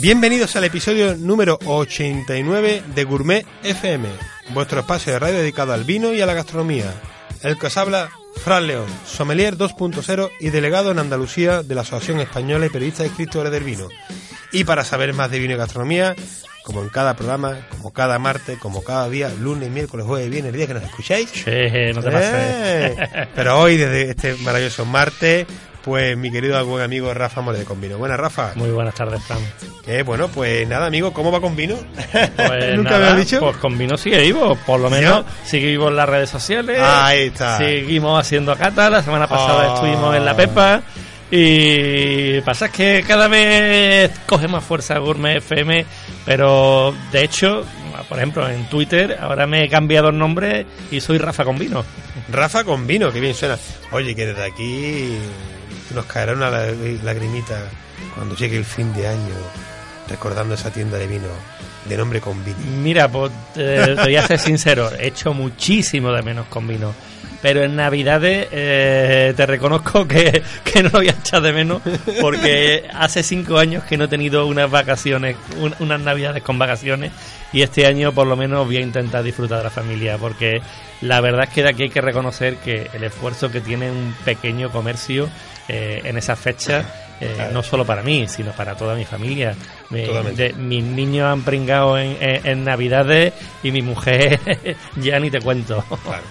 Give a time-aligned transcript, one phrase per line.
[0.00, 4.08] Bienvenidos al episodio número 89 de Gourmet FM,
[4.54, 6.94] vuestro espacio de radio dedicado al vino y a la gastronomía.
[7.42, 8.08] El que os habla,
[8.42, 13.10] Fran León, sommelier 2.0 y delegado en Andalucía de la Asociación Española y Periodistas y
[13.10, 13.88] Escritores del Vino.
[14.52, 16.16] Y para saber más de vino y gastronomía,
[16.64, 20.56] como en cada programa, como cada martes, como cada día, lunes, miércoles, jueves viernes, el
[20.58, 21.50] día que nos escuchéis, Sí,
[21.94, 22.32] no te pases.
[22.32, 22.96] Eh,
[23.34, 25.46] Pero hoy, desde este maravilloso martes,
[25.84, 27.98] pues mi querido buen amigo Rafa More de Convino.
[27.98, 28.52] Buenas, Rafa.
[28.54, 29.38] Muy buenas tardes, Fran.
[29.84, 31.76] Que bueno, pues nada, amigo, ¿cómo va con vino?
[32.36, 33.40] Pues ¿Nunca nada, me has dicho?
[33.40, 36.78] Pues con vino sigue vivo, por lo menos sigue vivo en las redes sociales.
[36.82, 37.58] Ahí está.
[37.58, 39.74] Seguimos haciendo cata, la semana pasada Oh.
[39.74, 40.82] estuvimos en La Pepa.
[41.32, 45.86] Y pasa es que cada vez coge más fuerza Gourmet FM,
[46.26, 47.64] pero de hecho,
[48.08, 51.84] por ejemplo, en Twitter ahora me he cambiado el nombre y soy Rafa con vino.
[52.32, 53.56] Rafa con vino, que bien suena.
[53.92, 55.18] Oye, que desde aquí
[55.94, 57.62] nos caerá una la- lagrimita
[58.14, 59.34] cuando llegue el fin de año,
[60.08, 61.28] recordando esa tienda de vino
[61.86, 62.56] de nombre con vino.
[62.82, 66.92] Mira, pues te voy a ser sincero, he hecho muchísimo de menos con vino.
[67.42, 70.42] Pero en Navidades eh, te reconozco que,
[70.76, 71.80] no lo voy a echar de menos
[72.20, 77.12] porque hace cinco años que no he tenido unas vacaciones, un- unas Navidades con vacaciones
[77.50, 80.60] y este año por lo menos voy a intentar disfrutar de la familia porque
[81.00, 84.14] la verdad es que de aquí hay que reconocer que el esfuerzo que tiene un
[84.22, 85.30] pequeño comercio
[85.70, 86.84] eh, en esa fecha
[87.20, 89.54] eh, no solo para mí, sino para toda mi familia.
[90.36, 93.32] De- mis niños han pringado en, en- en Navidades
[93.62, 94.40] y mi mujer
[94.96, 95.84] ya ni te cuento.
[96.02, 96.22] Claro.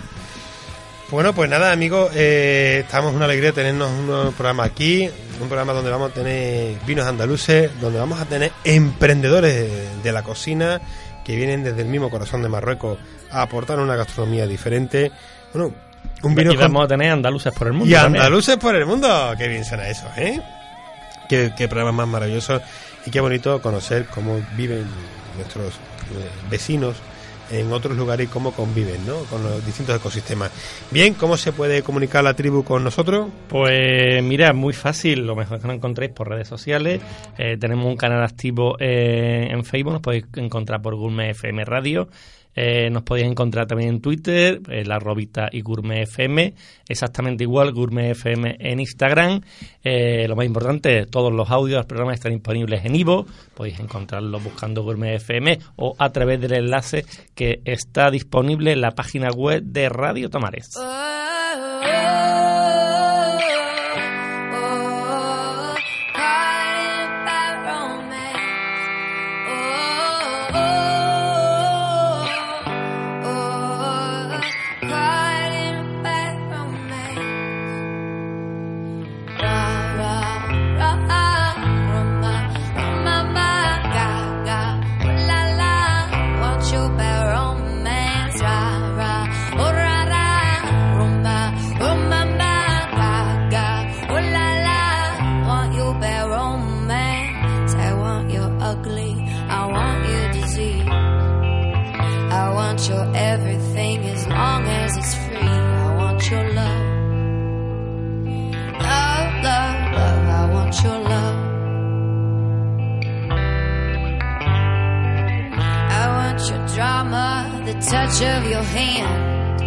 [1.11, 5.09] Bueno, pues nada, amigos, eh, estamos una alegría tenernos un programa aquí,
[5.41, 10.21] un programa donde vamos a tener vinos andaluces, donde vamos a tener emprendedores de la
[10.21, 10.79] cocina
[11.25, 12.99] que vienen desde el mismo corazón de Marruecos
[13.31, 15.11] a aportar una gastronomía diferente.
[15.51, 15.73] Bueno,
[16.23, 17.89] un vino y con- vamos a tener andaluces por el mundo.
[17.89, 18.21] y también.
[18.23, 19.33] andaluces por el mundo.
[19.37, 20.41] Qué bien suena eso, ¿eh?
[21.27, 22.61] Qué, qué programa más maravilloso
[23.05, 24.85] y qué bonito conocer cómo viven
[25.37, 26.95] nuestros eh, vecinos
[27.51, 29.15] en otros lugares y cómo conviven, ¿no?
[29.23, 30.51] Con los distintos ecosistemas.
[30.91, 33.27] Bien, ¿cómo se puede comunicar la tribu con nosotros?
[33.47, 37.01] Pues mira, muy fácil, lo mejor es que nos encontréis por redes sociales.
[37.39, 42.07] Eh, tenemos un canal activo eh, en Facebook, nos podéis encontrar por Gourmet FM Radio.
[42.61, 46.53] Eh, nos podéis encontrar también en Twitter, eh, la robita y Gourmet FM,
[46.89, 49.39] exactamente igual, Gourmet FM en Instagram.
[49.81, 54.43] Eh, lo más importante, todos los audios del programa están disponibles en Ivo, podéis encontrarlos
[54.43, 59.63] buscando Gourmet FM o a través del enlace que está disponible en la página web
[59.63, 60.75] de Radio Tomares.
[60.75, 62.38] Romance,
[118.21, 119.61] of your hand.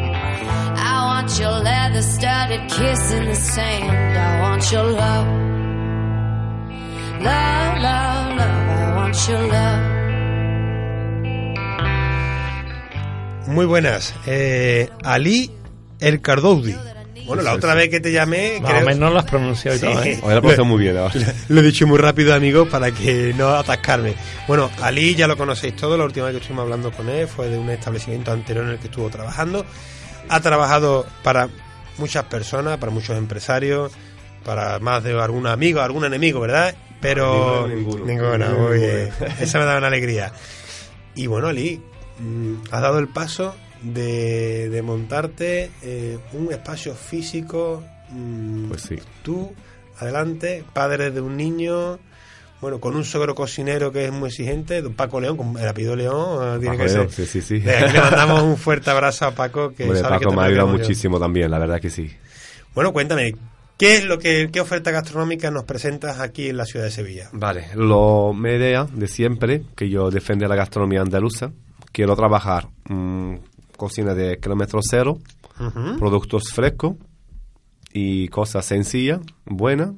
[0.77, 4.19] I want your leather studded kiss in the sand.
[4.19, 5.27] I want your love.
[7.23, 8.69] Love, love, love.
[8.69, 9.93] I want your love.
[13.49, 14.15] Muy buenas.
[14.27, 15.51] Eh, Ali
[16.01, 16.75] El Cardoudi.
[17.37, 17.79] Bueno, la Sí, otra sí.
[17.79, 20.19] vez que te llamé, Más o creo- menos lo has pronunciado y todo, ¿eh?
[20.23, 20.95] Hoy la pasé muy bien.
[20.95, 21.09] ¿no?
[21.49, 24.15] Lo he dicho muy rápido, amigos, para que no atascarme.
[24.49, 25.97] Bueno, Ali ya lo conocéis todo.
[25.97, 28.79] La última vez que estuvimos hablando con él fue de un establecimiento anterior en el
[28.79, 29.65] que estuvo trabajando.
[30.29, 31.49] Ha trabajado para
[31.99, 33.93] muchas personas, para muchos empresarios,
[34.45, 36.75] para más de algún amigo, algún enemigo, ¿verdad?
[37.01, 38.37] Pero Ninguno, ninguno.
[38.39, 39.11] ninguna, muy bien.
[39.41, 40.33] Esa me da una alegría.
[41.17, 41.83] Y bueno, Ali,
[42.21, 47.83] mm, has dado el paso de, de montarte eh, un espacio físico.
[48.11, 48.97] mm, Pues sí.
[49.23, 49.53] tú,
[49.99, 51.99] adelante, padre de un niño,
[52.61, 55.97] bueno, con un suegro cocinero que es muy exigente, don Paco León, con el apellido
[55.97, 57.27] León, eh, tiene Paco que León, ser.
[57.27, 57.59] sí, sí, sí.
[57.61, 60.45] De aquí le mandamos un fuerte abrazo a Paco, que Hombre, sabe Paco me ha
[60.45, 62.11] ayudado muchísimo también, la verdad que sí.
[62.75, 63.35] Bueno, cuéntame,
[63.77, 67.29] ¿qué es lo que, qué oferta gastronómica nos presentas aquí en la ciudad de Sevilla?
[67.33, 71.51] Vale, lo, mi idea de siempre, que yo defiendo la gastronomía andaluza,
[71.91, 73.35] quiero trabajar mm,
[73.83, 75.19] cocina de kilómetro cero,
[75.99, 76.95] productos frescos
[77.93, 79.91] y cosas sencillas, buenas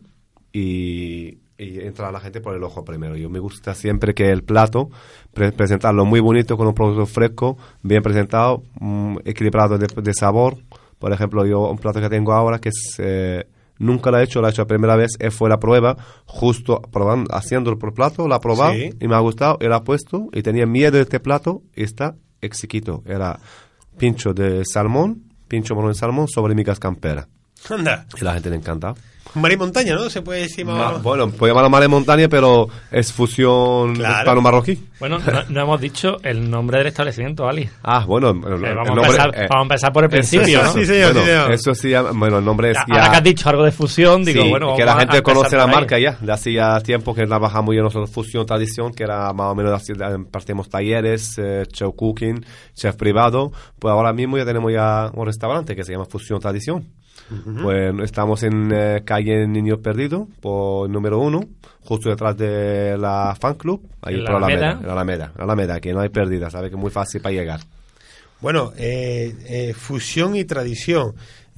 [0.53, 3.17] y, y entrar a la gente por el ojo primero.
[3.17, 4.89] Yo me gusta siempre que el plato,
[5.33, 10.57] pre- presentarlo muy bonito con un producto fresco, bien presentado, mm, equilibrado de, de sabor.
[10.99, 12.95] Por ejemplo, yo un plato que tengo ahora que es...
[12.99, 13.45] eh,
[13.77, 15.97] Nunca lo he hecho, lo he hecho la primera vez, eh, fue la prueba,
[16.27, 18.91] justo probando, haciéndolo por plato, la he probado Sí.
[19.01, 21.83] y me ha gustado, y la he puesto y tenía miedo de este plato y
[21.83, 23.03] está exquisito.
[23.05, 23.41] Era
[23.96, 27.29] pincho de salmón, pincho morón de salmón sobre migas campera.
[27.70, 28.94] Anda, Y la gente le encanta.
[29.37, 30.08] mar y montaña, ¿no?
[30.11, 34.19] Se puede decir más Ma- bueno, puede llamarlo mar en montaña, pero es fusión Claro.
[34.19, 34.78] hispano-marroquí.
[35.00, 37.69] Bueno, no, no hemos dicho el nombre del establecimiento, Ali.
[37.82, 40.11] Ah, bueno, el- el Eh, vamos, a nombre, empezar, eh, vamos a empezar por el
[40.11, 40.72] eso- principio, ¿no?
[40.72, 41.52] Sí, señor, bueno, sí, señor.
[41.52, 43.11] Eso sí, ya- bueno, el nombre es Ahora ya...
[43.11, 45.56] que has dicho algo de fusión, digo, sí, bueno, que la a- a gente conoce
[45.56, 49.46] la marca ya, de hacía tiempo que trabajamos ya nosotros Fusión Tradición, que era más
[49.50, 49.94] o menos así,
[50.31, 52.44] partimos talleres, eh, chef cooking,
[52.75, 53.50] chef privado,
[53.81, 56.84] pues ahora mismo ya tenemos ya un restaurante que se llama Fusión Tradición.
[57.63, 61.41] Pues estamos en eh, calle Niño Perdido, por número uno,
[61.83, 64.85] justo detrás de la fan club, ahí ¿En la por Alameda, Alameda?
[64.85, 67.61] en Alameda, Alameda, que no hay pérdida, sabe que es muy fácil para llegar.
[68.41, 71.15] Bueno, eh, eh, fusión y tradición.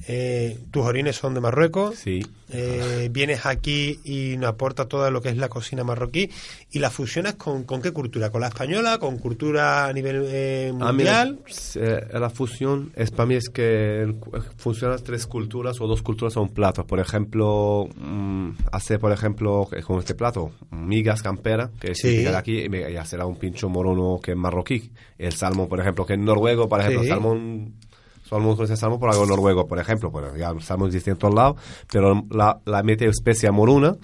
[0.07, 1.95] Eh, tus orígenes son de Marruecos.
[1.95, 2.25] Sí.
[2.49, 6.29] Eh, vienes aquí y nos aporta todo lo que es la cocina marroquí
[6.71, 10.69] y la fusionas con, con qué cultura, con la española, con cultura a nivel eh,
[10.69, 11.39] A mí mundial.
[12.13, 14.13] la, fusión es para mí es que
[14.55, 16.85] funcionan tres culturas o dos culturas a un plato.
[16.87, 22.17] Por ejemplo, mm, hacer por ejemplo con este plato migas campera que es Sí.
[22.17, 24.91] de aquí y, me- y hacer un pincho morono que es marroquí.
[25.17, 27.09] El salmón, por ejemplo, que es noruego, por ejemplo, Sí.
[27.09, 27.73] salmón
[28.27, 30.11] Salmón con ese salmón por algo noruego, por ejemplo.
[30.11, 31.55] Bueno, ya el salmón existe en todos lados,
[31.91, 33.95] pero la, la mete especia moruna,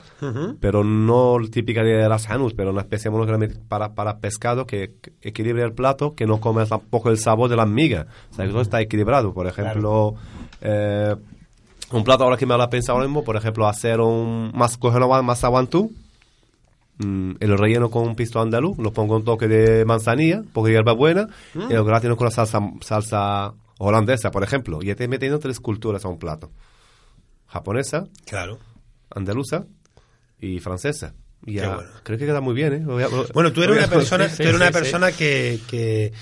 [0.60, 4.20] pero no típica de las hanus, pero una especie moruna que la mete para, para
[4.20, 8.08] pescado que, que equilibre el plato, que no come tampoco el sabor de la miga.
[8.31, 9.34] O sea, que todo está equilibrado.
[9.34, 10.16] Por ejemplo,
[10.62, 11.16] eh,
[11.92, 14.78] un plato ahora que me lo he pensado ahora mismo, por ejemplo, hacer un más
[14.78, 15.92] coger una masa guantú,
[17.00, 20.68] mm, el relleno con un pisto andaluz, lo pongo un toque de manzanilla, un poco
[20.68, 24.80] de hierba buena, y lo gratino con la salsa, salsa holandesa, por ejemplo.
[24.82, 26.51] Y estoy metiendo tres culturas a un plato.
[27.48, 28.60] Japonesa, Claro.
[29.10, 29.65] andaluza
[30.39, 31.13] y francesa.
[31.46, 31.89] Y ya, bueno.
[32.03, 33.03] creo que queda muy bien, ¿eh?
[33.03, 34.74] A- Bueno, tú eres una persona, sí, tú eres sí, una sí.
[34.74, 36.13] persona que, que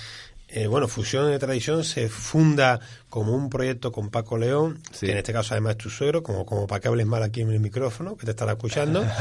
[0.48, 5.18] eh, bueno, Fusión de Tradición se funda como un proyecto con Paco León, que en
[5.18, 7.60] este caso además es tu suegro, como, como para que hables mal aquí en el
[7.60, 9.06] micrófono, que te estará escuchando.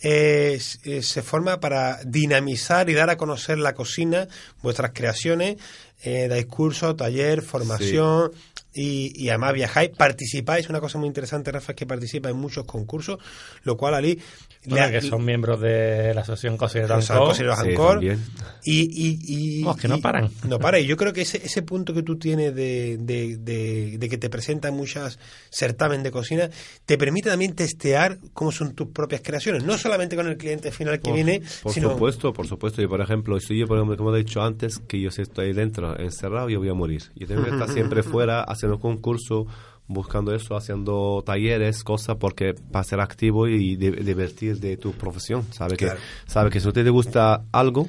[0.00, 4.28] Eh, eh, se forma para dinamizar y dar a conocer la cocina,
[4.62, 5.56] vuestras creaciones,
[6.02, 8.30] eh, dais cursos, taller, formación.
[8.74, 12.64] Y, y además viajáis, participáis, una cosa muy interesante, Rafa, es que participa en muchos
[12.64, 13.18] concursos,
[13.64, 14.20] lo cual Ali...
[14.66, 16.68] Bueno, le- que son miembros de la Asociación Ancor.
[17.26, 17.90] Cocineros Sí, Ancor.
[17.94, 18.24] también.
[18.64, 19.18] Y, y,
[19.60, 20.30] y- Vamos, que no paran.
[20.46, 20.78] No para.
[20.78, 24.18] Y yo creo que ese, ese punto que tú tienes de, de, de- de que
[24.18, 25.18] te presentan muchas
[25.50, 26.50] certámenes de cocina,
[26.84, 29.64] te permite también testear cómo son tus propias creaciones.
[29.64, 31.90] No solamente con el cliente final que Por- viene, Por sino...
[31.92, 32.82] supuesto, por supuesto.
[32.82, 35.87] Y por ejemplo, si yo, por ejemplo, como he dicho antes, que yo estoy dentro,
[35.96, 37.02] encerrado, yo voy a morir.
[37.14, 39.46] Yo tengo que estar siempre fuera, haciendo concurso,
[39.86, 45.44] buscando eso, haciendo talleres, cosas, porque para ser activo y di- divertir de tu profesión.
[45.52, 45.98] Sabe Claro.
[45.98, 47.86] que, sabe que si a ti te gusta algo,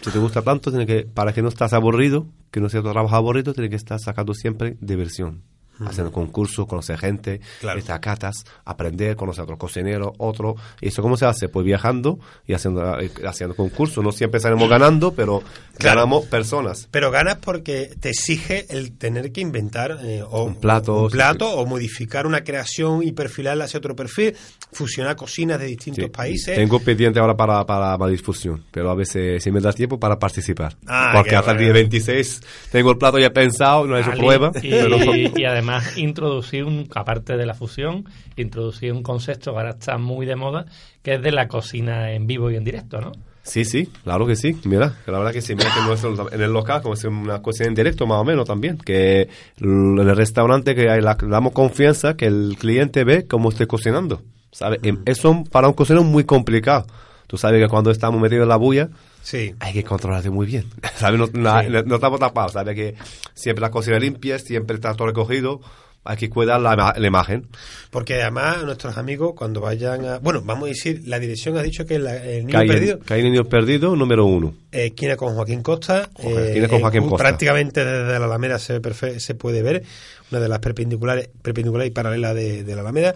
[0.00, 2.90] si te gusta tanto, tiene que, para que no estás aburrido, que no sea tu
[2.92, 5.42] trabajo aburrido, tiene que estar sacando siempre diversión.
[5.86, 7.78] Haciendo concursos, conocer gente, Claro.
[7.78, 10.56] estas catas, aprender, conocer a otros cocineros, otro.
[10.80, 11.48] ¿Y eso cómo se hace?
[11.48, 14.02] Pues viajando y haciendo, eh, haciendo concursos.
[14.02, 15.42] No siempre salimos ganando, pero
[15.78, 16.00] Claro.
[16.00, 16.88] ganamos personas.
[16.90, 21.46] Pero ganas porque te exige el tener que inventar eh, o, Un plato, un plato
[21.46, 21.58] sí, sí.
[21.58, 24.34] o modificar una creación y perfilarla hacia otro perfil,
[24.72, 26.10] fusionar cocinas de distintos Sí.
[26.10, 26.56] países.
[26.56, 30.18] Tengo pendiente ahora para, para la difusión, pero a veces sí me da tiempo para
[30.18, 30.76] participar.
[30.86, 34.50] Ah, Porque hasta el día 26 tengo el plato ya pensado, no he hecho prueba.
[34.62, 38.04] Y, pero- y además introducir, un, aparte de la fusión,
[38.36, 40.66] introducir un concepto que ahora está muy de moda,
[41.02, 43.12] que es de la cocina en vivo y en directo, ¿no?
[43.42, 44.54] Sí, sí, claro que sí.
[44.64, 47.68] Mira, la verdad que sí, mira que nuestro- en el local, como es una cocina
[47.68, 52.26] en directo más o menos también, que el restaurante que hay la- damos confianza que
[52.26, 54.20] el cliente ve cómo estoy cocinando.
[54.50, 54.80] ¿Sabes?
[54.82, 56.86] Em, Eso para un cocinero es muy complicado.
[57.26, 58.88] Tú sabes que cuando estamos metidos en la bulla,
[59.30, 59.54] Sí.
[59.60, 60.64] hay que controlarte muy bien.
[60.96, 61.18] ¿Sabes?
[61.20, 61.66] No, no- Sí.
[61.86, 62.52] no- estamos tapados.
[62.52, 62.74] ¿Sabes?
[62.74, 62.94] Que
[63.34, 65.60] siempre la cocina limpia, siempre está todo recogido.
[66.04, 67.46] Hay que cuidar la, la imagen.
[67.90, 70.18] Porque además nuestros amigos cuando vayan a...
[70.20, 73.12] Bueno, vamos a decir, la dirección has dicho que la- el niño hay, perdido, que
[73.14, 74.54] hay niños perdidos, número uno.
[74.72, 76.08] eh, esquina con Joaquín Costa.
[76.14, 77.24] Joder, eh, esquina con Joaquín un- Costa.
[77.24, 78.80] Prácticamente desde la Alameda se,
[79.20, 79.82] se puede ver,
[80.30, 83.14] una de las perpendiculares, perpendicular y paralela de, de la Alameda.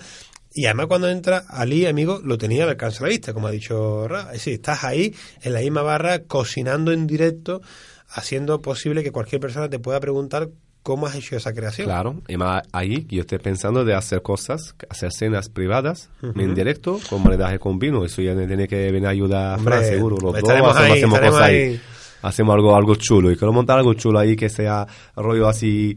[0.55, 3.51] Y además cuando entra Ali, amigo, lo tenía al alcance de la vista, como ha
[3.51, 4.27] dicho Ra.
[4.27, 7.63] Es decir, estás ahí en la misma barra cocinando en directo,
[8.09, 10.51] haciendo posible que cualquier persona te pueda preguntar
[10.83, 11.87] cómo has hecho esa creación.
[11.87, 16.99] Claro, y más ahí yo estoy pensando de hacer cosas, hacer cenas privadas en directo
[17.09, 18.05] con maridaje con vino.
[18.05, 20.17] Eso ya me tiene que venir a ayudar a Fran, seguro.
[20.21, 21.55] Los dos hacemos, ahí, hacemos cosas ahí.
[21.55, 21.81] ahí.
[22.23, 23.33] Hacemos algo, algo chulo.
[23.33, 25.97] Y quiero montar algo chulo ahí que sea rollo así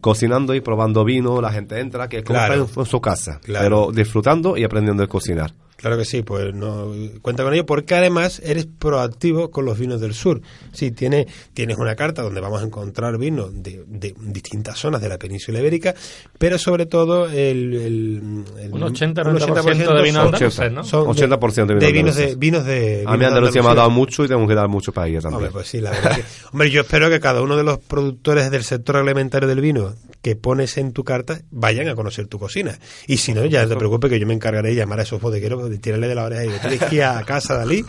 [0.00, 1.40] cocinando y probando vino.
[1.40, 2.68] La gente entra, que es como Claro.
[2.76, 3.64] en su casa, Claro.
[3.64, 5.52] pero disfrutando y aprendiendo a cocinar.
[5.84, 10.00] Claro que sí, pues no cuenta con ello porque además eres proactivo con los vinos
[10.00, 10.40] del sur.
[10.72, 15.10] Sí, tienes, tienes una carta donde vamos a encontrar vinos de, de distintas zonas de
[15.10, 15.94] la península ibérica,
[16.38, 20.84] pero sobre todo el, el, el- Un 80-90% de vinos andaluces, ¿no?
[20.84, 23.68] son 80% de vinos de vinos de vinos de A mí vinos de Andalucía me
[23.68, 25.36] ha dado mucho y tengo que dar mucho para ella también.
[25.48, 28.50] Hombre, pues sí, la verdad que- hombre, yo espero que cada uno de los productores
[28.50, 29.92] del sector alimentario del vino
[30.24, 32.78] que pones en tu carta vayan a conocer tu cocina.
[33.06, 35.20] Y si no, ya no te preocupes que yo me encargaré de llamar a esos
[35.20, 37.84] bodegueros, de tirarle de la oreja y de tienes que ir a casa, Dalí.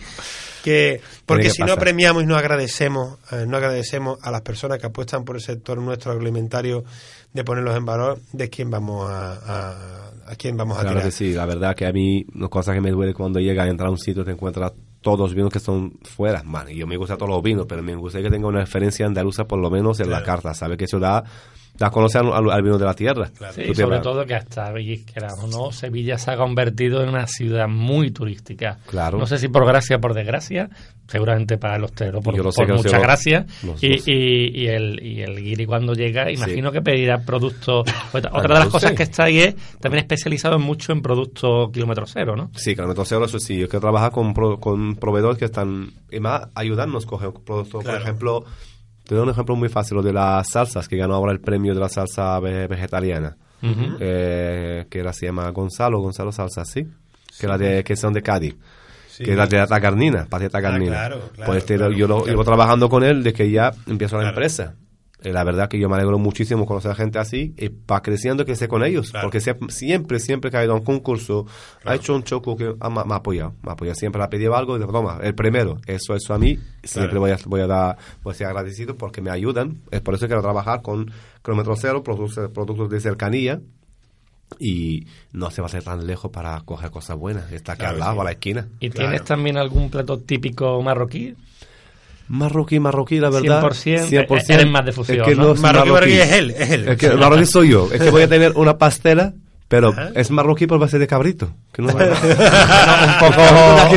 [0.62, 4.78] Que, porque que si no premiamos y no agradecemos, eh, no agradecemos a las personas
[4.78, 6.84] que apuestan por el sector nuestro alimentario
[7.32, 11.04] de ponerlos en valor, de quién vamos a, a, a quién vamos a Claro tirar.
[11.06, 13.68] que sí, la verdad que a mí una cosa que me duele cuando llega a
[13.68, 16.86] entrar a un sitio te encuentras todos los vinos que son fuera, man, y yo
[16.86, 19.70] me gusta todos los vinos, pero me gusta que tenga una referencia andaluza por lo
[19.70, 20.76] menos en la carta, ¿sabe?
[20.76, 21.22] Que eso da,
[21.78, 23.26] da a conocer al, al- al vino de la tierra.
[23.52, 27.26] Sí, te sobre todo que hasta, y queramos no, Sevilla se ha convertido en una
[27.26, 28.78] ciudad muy turística.
[28.86, 29.18] Claro.
[29.18, 30.68] No sé si por gracia o por desgracia,
[31.08, 33.46] seguramente para el hostelero, por, que mucha gracia.
[33.80, 37.84] y, y, y el, y el guiri cuando llega, imagino que pedirá productos.
[38.12, 38.96] Otra, otra de las cosas sí.
[38.96, 42.50] que está ahí es también especializado mucho en productos kilómetro cero, ¿no?
[42.54, 43.58] Sí, kilómetro cero, eso sí.
[43.58, 47.82] Yo quiero trabajar con, pro- con proveedores que están, y más, ayudarnos a coger productos.
[47.82, 47.98] Claro.
[47.98, 48.44] Por ejemplo,
[49.06, 51.72] te doy un ejemplo muy fácil, lo de las salsas, que ganó ahora el premio
[51.74, 53.36] de la salsa ve- vegetariana.
[54.00, 56.86] eh, que la se llama Gonzalo, Gonzalo Salsa, ¿sí?
[57.40, 58.54] Que, la de, que son de Cádiz.
[59.16, 60.92] Que es la de la tagarnina, patita tagarnina.
[60.92, 64.18] claro, claro, pues este, claro, yo lo llevo trabajando con él desde que ya empezó
[64.20, 64.74] la empresa.
[65.26, 68.44] Eh, la verdad que yo me alegro muchísimo conocer a gente así y va creciendo
[68.44, 69.10] que esté con ellos.
[69.10, 69.26] Claro.
[69.26, 71.46] Porque siempre, siempre, siempre que ha ido a un concurso,
[71.84, 73.54] ha hecho un choco que me, ha apoyado.
[73.62, 73.96] Me ha apoyado.
[73.96, 75.78] Siempre le ha pedido algo y digo, toma, el primero.
[75.86, 77.20] Eso, eso a mí siempre Claro.
[77.20, 79.80] voy, a, voy a dar, voy a ser agradecido porque me ayudan.
[79.90, 81.10] Es por eso que quiero trabajar con
[81.44, 83.60] kilómetro cero, productos, productos de cercanía.
[84.60, 87.50] Y no se va a ser tan lejos para coger cosas buenas.
[87.50, 88.20] Está aquí Claro, al lado, sí.
[88.20, 88.68] a la esquina.
[88.78, 89.08] ¿Y Claro.
[89.10, 91.34] tienes también algún plato típico marroquí?
[92.28, 93.62] Marroquí, marroquí, la verdad.
[93.62, 95.42] 100%, eres más de fusión, Es que ¿no?
[95.44, 96.88] no, soy Marroquí, marroquí es él, es él.
[96.88, 97.88] Es que marroquí soy yo.
[97.92, 99.34] Es que voy a tener una pastela,
[99.68, 100.10] pero Ajá.
[100.14, 101.50] es marroquí por base de cabrito.
[101.72, 103.42] Que no va- un poco.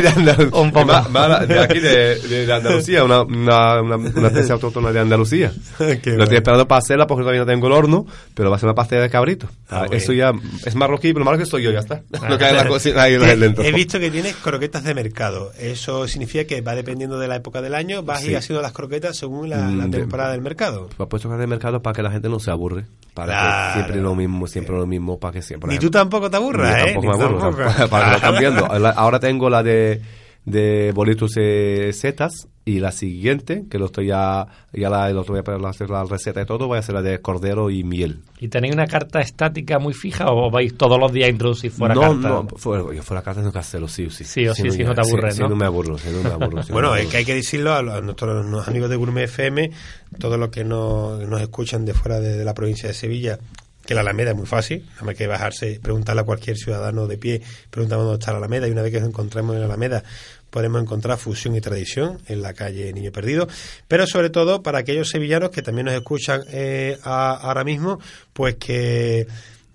[0.00, 0.86] De de un poco.
[0.86, 5.00] Ma- ma- de aquí de, de- de Andalucía, una, una, una, una especie autóctona de
[5.00, 5.52] Andalucía.
[5.78, 6.22] Qué Lo bueno.
[6.24, 8.74] estoy esperando para hacerla porque todavía no tengo el horno, pero va a ser una
[8.74, 9.48] pastela de cabrito.
[9.68, 10.32] Ah, Ah, Eso ya
[10.66, 12.02] es marroquí, pero marroquí soy yo, ya está.
[12.20, 12.36] Ah.
[12.36, 13.64] Que hay en la cocina ahí He- dentro.
[13.64, 15.52] He visto que tienes croquetas de mercado.
[15.58, 18.34] Eso significa que va dependiendo de la época del año, vas a ir Sí.
[18.34, 20.88] haciendo las croquetas según la, la Mm, de- temporada del mercado.
[20.98, 22.84] He puesto en el mercado para que la gente no se aburre.
[23.14, 23.66] Para Claro.
[23.66, 25.59] que siempre lo mismo, siempre lo mismo, para que siempre.
[25.68, 26.92] Ni tú tampoco te aburras, ¿eh?
[26.94, 27.88] tampoco Ni me aburro, tampoco.
[27.90, 28.66] para que lo cambiando.
[28.66, 30.00] Ahora- Ahora tengo la de,
[30.44, 32.32] de bolitos de setas
[32.64, 36.04] y la siguiente, que lo estoy ya, ya la, el otro día para hacer la
[36.04, 38.20] receta y todo, voy a hacer la de cordero y miel.
[38.38, 41.94] ¿Y tenéis una carta estática muy fija o vais todos los días a introducir fuera
[41.94, 42.28] no, carta?
[42.28, 44.22] no, fuera, yo fuera carta tengo que hacerlo sí o sí.
[44.24, 45.46] Sí o sí, no si no te aburres, sí, ¿no?
[45.46, 46.62] Si no me aburro, si no me aburro.
[46.62, 48.96] si no Bueno, me es que hay que decirlo a, los- a nuestros amigos de
[48.96, 49.70] Gourmet FM,
[50.18, 53.38] todos los que nos, nos escuchan de fuera de, de la provincia de Sevilla,
[53.84, 57.18] que la Alameda es muy fácil, nada más que bajarse, preguntarle a cualquier ciudadano de
[57.18, 60.04] pie, preguntamos dónde está la Alameda, y una vez que nos encontremos en la Alameda,
[60.50, 63.48] podemos encontrar fusión y tradición en la calle Niño Perdido,
[63.88, 68.00] pero sobre todo para aquellos sevillanos que también nos escuchan eh, ahora mismo,
[68.32, 69.26] pues que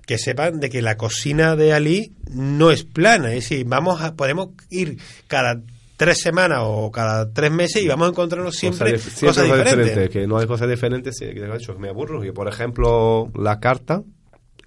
[0.05, 4.13] que sepan de que la cocina de Ali no es plana, es decir, vamos a,
[4.13, 5.61] podemos ir cada
[5.97, 9.63] tres semanas o cada tres meses y vamos a encontrarnos siempre Cosas dif- cosas, siempre
[9.83, 10.09] diferentes.
[10.09, 12.23] que no hay cosas diferentes, que de hecho me aburro.
[12.23, 14.03] Y por ejemplo, la carta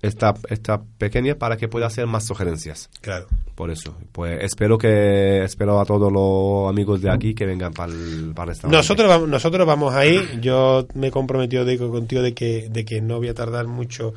[0.01, 2.89] está, está pequeña para que pueda hacer más sugerencias.
[3.01, 3.27] Claro.
[3.55, 7.93] Por eso, pues espero que espero a todos los amigos de aquí que vengan para
[7.93, 8.53] el, para.
[8.69, 10.39] Nosotros vamos, nosotros vamos ahí.
[10.41, 14.15] Yo me he comprometido de, contigo de que, de que no voy a tardar mucho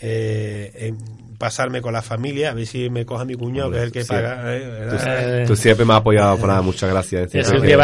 [0.00, 0.96] eh, en
[1.38, 4.04] pasarme con la familia, a ver si me coja mi cuñado, que es el que
[4.04, 4.42] paga.
[4.56, 4.96] eh, Tú.
[5.06, 7.32] Eh, tú siempre me has apoyado, Fran, muchas gracias.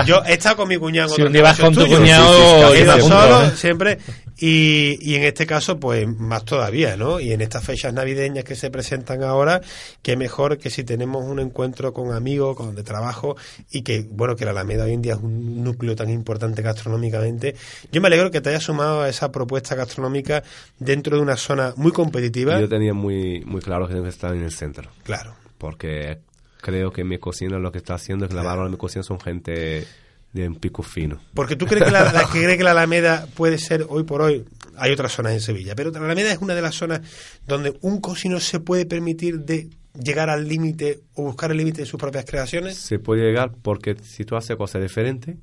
[0.06, 3.44] Yo he estado con mi cuñado Si un día vas con tu cuñado, He solo
[3.44, 3.50] ¿eh?
[3.56, 3.98] siempre
[4.36, 7.20] y, y en este caso pues más todavía ¿no?
[7.20, 9.60] y en estas fechas navideñas que se presentan ahora
[10.02, 13.36] qué mejor que si tenemos un encuentro con amigos con de trabajo
[13.70, 17.54] y que bueno que la Alameda hoy en día es un núcleo tan importante gastronómicamente
[17.92, 20.42] yo me alegro que te hayas sumado a esa propuesta gastronómica
[20.80, 24.34] dentro de una zona muy competitiva Yo tenía muy, muy claro que tengo que estar
[24.34, 24.90] en el centro.
[25.04, 26.18] claro Porque
[26.60, 29.20] creo que mi cocina lo que está haciendo es que la de mi cocina son
[29.20, 29.86] gente
[30.32, 31.20] de un pico fino.
[31.34, 34.20] Porque tú crees que la, la- que cree que la Alameda puede ser hoy por
[34.22, 34.44] hoy,
[34.76, 37.02] hay otras zonas en Sevilla, pero la Alameda es una de las zonas
[37.46, 41.86] donde un cocinero se puede permitir de llegar al límite o buscar el límite de
[41.86, 42.76] sus propias creaciones.
[42.76, 45.36] Se puede llegar porque si tú haces cosas diferentes,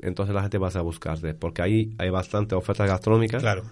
[0.00, 1.34] entonces la gente va a buscarte.
[1.34, 3.38] Porque ahí hay bastante oferta gastronómica.
[3.38, 3.64] Claro.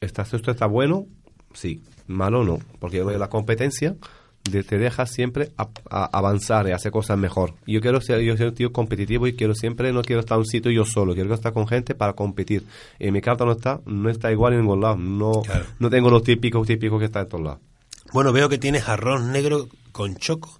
[0.00, 1.06] ¿Está, ¿Esto está bueno?
[1.54, 1.80] Sí.
[2.06, 2.58] Malo no.
[2.78, 3.96] Porque yo veo la competencia
[4.44, 7.54] te deja siempre a- a- avanzar y hacer cosas mejor.
[7.66, 10.40] Yo quiero ser, yo soy un tío competitivo y quiero siempre, no quiero estar en
[10.40, 12.66] un sitio yo solo, quiero estar con gente para competir.
[12.98, 14.96] Y mi carta no está, no está igual en ningún lado.
[14.96, 15.64] No, Claro.
[15.78, 17.60] no tengo los típicos, típicos que están en todos lados.
[18.12, 20.58] Bueno, veo que tienes arroz negro con choco,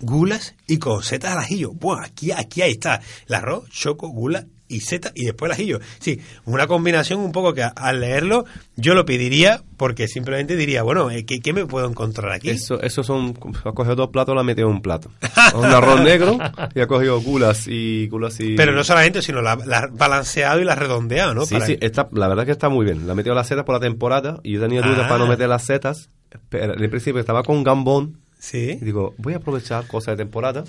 [0.00, 1.72] gulas y con setas al ajillo.
[1.72, 3.02] Buah, aquí, aquí ahí está.
[3.28, 5.80] El arroz, choco, gula y seta y después el ajillo.
[5.98, 8.44] Sí, una combinación un poco que a- al leerlo
[8.76, 12.50] yo lo pediría porque simplemente diría, bueno, eh, ¿qué, qué me puedo encontrar aquí?
[12.50, 15.10] Eso, eso son, ha cogido dos platos, lo ha metido en un plato.
[15.54, 16.38] un arroz negro
[16.74, 18.54] y ha cogido gulas y gulas y...
[18.56, 21.44] Pero no solamente, sino la, la balanceado y la redondeado, ¿no?
[21.46, 23.06] Sí, Para- sí, está, la verdad que está muy bien.
[23.06, 25.08] Le ha metido las setas por la temporada y yo tenía dudas Ah.
[25.08, 26.08] para no meter las setas.
[26.48, 28.76] Pero en principio estaba con gambón Sí.
[28.80, 30.64] y digo, voy a aprovechar cosas de temporada.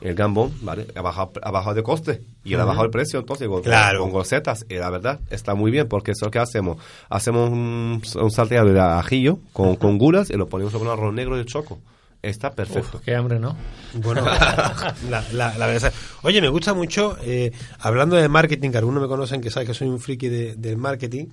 [0.00, 0.86] El gambón, ¿vale?
[0.94, 4.02] Ha bajado, ha bajado de coste y él ha bajado el precio, entonces digo, Claro.
[4.02, 4.64] con, con setas.
[4.68, 6.76] Y la verdad está muy bien porque eso que hacemos.
[7.10, 11.12] Hacemos un, un salteado de ajillo con, con gulas y lo ponemos sobre un arroz
[11.12, 11.80] negro de choco.
[12.22, 12.98] Está perfecto.
[12.98, 13.56] Uf, qué hambre, ¿no?
[13.94, 14.24] Bueno,
[15.10, 15.92] la, la- la verdad.
[15.92, 17.50] es- Oye, me gusta mucho, eh,
[17.80, 20.76] hablando de marketing, que algunos me conocen que saben que soy un friki de- del
[20.78, 21.26] marketing,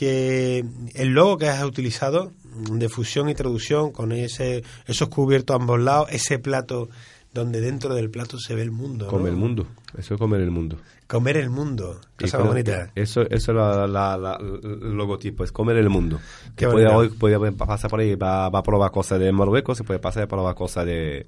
[0.00, 2.32] que el logo que has utilizado
[2.70, 6.88] de fusión y traducción con ese esos cubiertos a ambos lados, ese plato
[7.34, 9.04] donde dentro del plato se ve el mundo.
[9.04, 9.10] ¿no?
[9.10, 9.66] Comer el mundo.
[9.98, 10.78] Eso es comer el mundo.
[11.06, 12.00] Comer el mundo.
[12.18, 12.90] Y Cosa bonita.
[12.94, 16.18] Eso, eso es la, la- la- el logotipo, es comer el mundo.
[16.56, 19.76] Qué Que puede, hoy puede pasar por ahí, va, va a probar cosas de Marruecos,
[19.76, 21.26] se puede pasar a probar cosas de,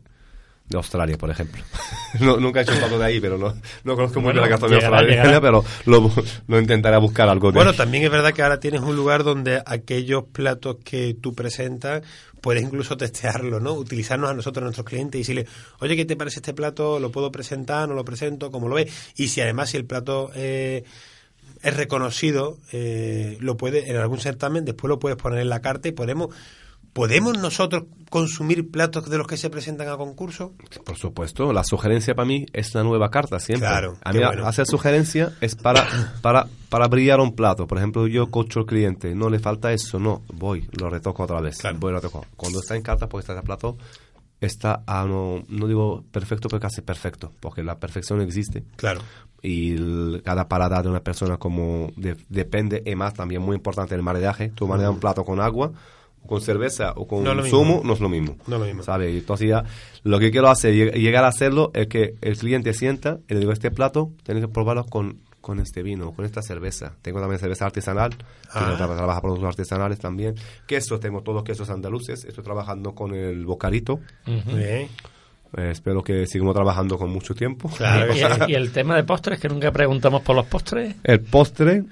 [0.69, 1.63] de Australia, por ejemplo.
[2.21, 4.51] No, nunca he hecho un plato de ahí, pero no, no conozco muy Bueno, bien
[4.51, 6.13] la gastronomía australiana, pero lo,
[6.47, 9.63] lo intentaré buscar algo de Bueno, también es verdad que ahora tienes un lugar donde
[9.65, 12.03] aquellos platos que tú presentas
[12.43, 13.73] puedes incluso testearlo, ¿no?
[13.73, 15.47] Utilizarnos a nosotros, a nuestros clientes y decirle,
[15.79, 17.01] oye, ¿qué te parece este plato?
[17.01, 17.89] ¿Lo puedo presentar?
[17.89, 18.51] ¿No lo presento?
[18.51, 18.93] ¿Cómo lo ves?
[19.17, 20.85] Y si además si el plato eh,
[21.63, 25.89] es reconocido, eh, lo puede en algún certamen, después lo puedes poner en la carta
[25.89, 26.31] y podemos
[26.93, 30.53] ¿Podemos nosotros consumir platos de los que se presentan a concurso?
[30.85, 33.67] Por supuesto, la sugerencia para mí es la nueva carta siempre.
[33.69, 34.47] Claro, a mí bueno.
[34.47, 35.87] hacer sugerencia es para,
[36.21, 37.67] para, para brillar un plato.
[37.67, 41.41] Por ejemplo, yo cocho al cliente, no le falta eso, no, voy, lo retoco otra
[41.41, 41.59] vez.
[41.59, 41.79] Claro.
[41.79, 42.27] Voy, lo retoco.
[42.37, 43.79] Cuando está en carta, porque está el plato,
[44.41, 48.65] está, a no, no digo perfecto, pero casi perfecto, porque la perfección existe.
[48.77, 49.01] Claro.
[49.41, 53.95] Y el- cada parada de una persona como de- depende, y más también muy importante
[53.95, 54.51] el maridaje.
[54.55, 55.73] Tú mareas un plato con agua,
[56.27, 57.59] con cerveza o con No es lo mismo.
[57.59, 58.37] zumo, no es lo mismo.
[58.47, 58.83] No es lo mismo.
[58.83, 59.11] ¿Sabe?
[59.13, 59.65] Y Entonces ya,
[60.05, 63.41] lo que quiero hacer, lleg- llegar a hacerlo, es que el cliente sienta y le
[63.41, 66.95] digo, este plato, tienes que probarlo con, con este vino, con esta cerveza.
[67.03, 68.77] Tengo también cerveza artesanal, que Ah.
[68.79, 70.37] tra- trabaja productos artesanales también.
[70.67, 72.25] Quesos, tengo todos quesos andaluces.
[72.25, 73.99] Estoy trabajando con el bocarito.
[74.27, 74.89] Bien.
[75.55, 77.69] Eh, espero que sigamos trabajando con mucho tiempo.
[77.77, 78.27] Claro que y, sí.
[78.45, 80.95] el, y el tema de postres, que nunca preguntamos por los postres.
[81.05, 81.83] El postre,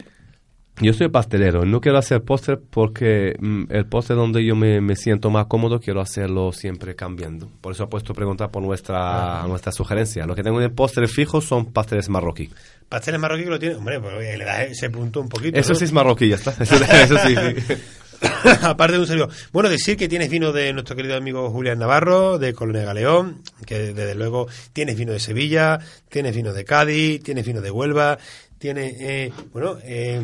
[0.81, 4.97] yo soy pastelero, no quiero hacer postre porque mm, el postre donde yo me, me
[4.97, 7.51] siento más cómodo quiero hacerlo siempre cambiando.
[7.61, 10.27] Por eso he puesto preguntar por nuestra, nuestra sugerencia.
[10.27, 12.51] Lo que tengo en postre fijo son pasteles marroquí.
[12.89, 15.59] Pasteles marroquí que lo tiene, hombre, pues le das ese punto un poquito.
[15.59, 15.79] Eso ¿no?
[15.79, 16.51] sí es marroquí, ya está.
[16.61, 17.35] Eso, eso sí,
[17.67, 17.75] sí.
[18.63, 19.31] aparte de un servidor.
[19.53, 23.93] Bueno, decir que tienes vino de nuestro querido amigo Julián Navarro, de Colonia Galeón, que
[23.93, 28.19] desde luego tienes vino de Sevilla, tienes vino de Cádiz, tienes vino de Huelva,
[28.59, 30.21] tienes, eh, bueno, eh,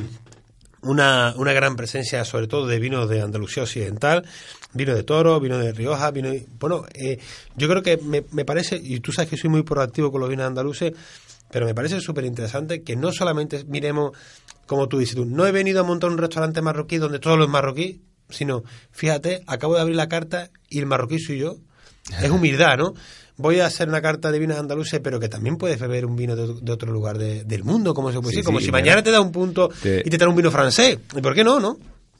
[0.90, 4.24] una, una gran presencia sobre todo de vinos de Andalucía Occidental,
[4.72, 7.18] vino de Toro, vino de Rioja, vino bueno, eh,
[7.56, 10.30] yo creo que me, me parece, y tú sabes que soy muy proactivo con los
[10.30, 10.92] vinos andaluces,
[11.50, 14.12] pero me parece súper interesante que no solamente miremos,
[14.66, 17.48] como tú dices tú, no he venido a montar un restaurante marroquí donde todos los
[17.48, 21.56] marroquí, sino, fíjate, acabo de abrir la carta y el marroquí soy yo.
[22.20, 22.94] Es humildad, ¿no?
[23.38, 26.34] Voy a hacer una carta de vinos andaluces, pero que también puedes beber un vino
[26.36, 28.44] de, de otro lugar de- del mundo, como se puede Sí, decir.
[28.46, 30.98] Como sí, si mañana te da un punto Te- y te trae un vino francés.
[31.14, 31.76] ¿Y por qué no, no?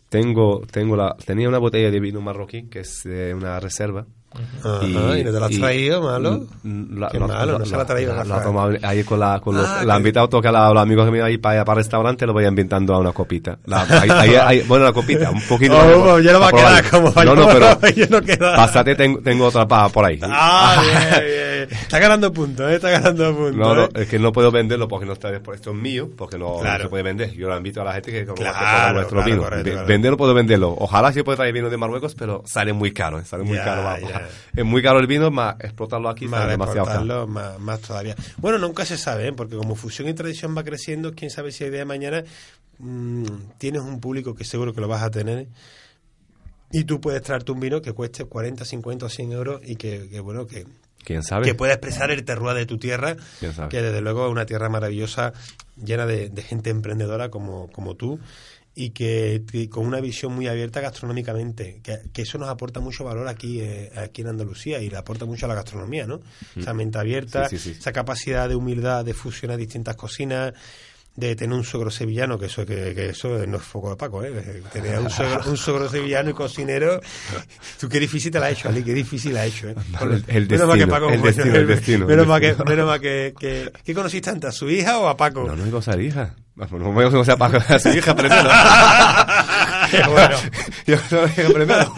[0.09, 4.07] Tengo, tengo la, tenía una botella de vino marroquí, que es eh, una reserva.
[4.35, 4.93] Ajá, y,
[5.25, 6.45] no te la has traído, malo.
[6.65, 9.67] La, Qué malo, no se la ha traído, La, tomado ahí con, la, con los,
[9.67, 12.27] Ah, la que- invitado toca a los amigos que me ahí para, para el restaurante,
[12.27, 13.59] lo voy invitando a una copita.
[13.71, 15.75] Ahí- ahí- ahí- bueno, la copita, un poquito.
[15.97, 18.57] Oh, para- ya no va a quedar como No, no, pero ya no queda.
[18.57, 20.19] pásate, tengo, tengo otra pa- por ahí.
[20.23, 20.83] Ah,
[21.21, 21.69] bien, bien.
[21.81, 22.75] Está ganando puntos, ¿eh?
[22.77, 23.57] Está ganando puntos.
[23.57, 23.89] No, no, ¿eh?
[23.95, 26.79] es que no puedo venderlo porque no está después, esto es mío, porque no, no
[26.79, 27.33] se puede vender.
[27.33, 29.43] Yo lo invito a la gente que como Claro, nuestro claro, vino.
[29.43, 29.85] correcto.
[29.87, 30.77] Venderlo puedo venderlo.
[30.79, 33.25] Ojalá sí pueda traer vino de Marruecos, pero sale muy caro, ¿eh?
[33.25, 33.97] sale muy caro.
[34.55, 38.15] Es muy caro el vino, más explotarlo aquí Más demasiado más, más todavía.
[38.39, 39.33] Bueno, nunca se sabe, ¿eh?
[39.33, 42.25] porque como fusión y tradición va creciendo, quién sabe si el día de mañana
[42.79, 43.25] mm,
[43.59, 45.49] tienes un público que seguro que lo vas a tener
[46.73, 50.09] y tú puedes traerte un vino que cueste 40, 50 o 100 euros y que,
[50.09, 50.67] que, bueno, que,
[51.05, 51.47] ¿Quién sabe?
[51.47, 53.17] que pueda expresar el terroir de tu tierra,
[53.71, 55.33] que desde luego es una tierra maravillosa,
[55.77, 58.19] llena de, de gente emprendedora como, como tú
[58.79, 63.27] y que, con una visión muy abierta gastronómicamente, que, que eso nos aporta mucho valor
[63.27, 66.21] aquí, eh, aquí en Andalucía y le aporta mucho a la gastronomía, ¿no?
[66.55, 67.49] Esa mente abierta, Mm.
[67.49, 67.79] Sí, sí, sí.
[67.81, 70.53] esa capacidad de humildad de fusionar distintas cocinas,
[71.17, 74.23] de tener un suegro sevillano, que eso que, que eso no es foco de Paco,
[74.23, 74.63] ¿eh?
[74.73, 77.01] Tener un suegro, un suegro sevillano y cocinero,
[77.81, 79.75] tú qué difícil te la has hecho, Ali, qué difícil la has hecho, ¿eh?
[80.01, 82.87] El- el Menos mal que Paco- el destino, el destino, el Menos mal que, menos
[82.87, 85.45] mal que, que- ¿qué conociste antes, a su hija o a Paco?
[85.47, 86.35] No, no hay cosa de hija.
[86.55, 88.49] Bueno, no voy a a Paco, a su hija primero.
[89.91, 90.37] Qué bueno.
[90.87, 91.95] Yo la hija primero.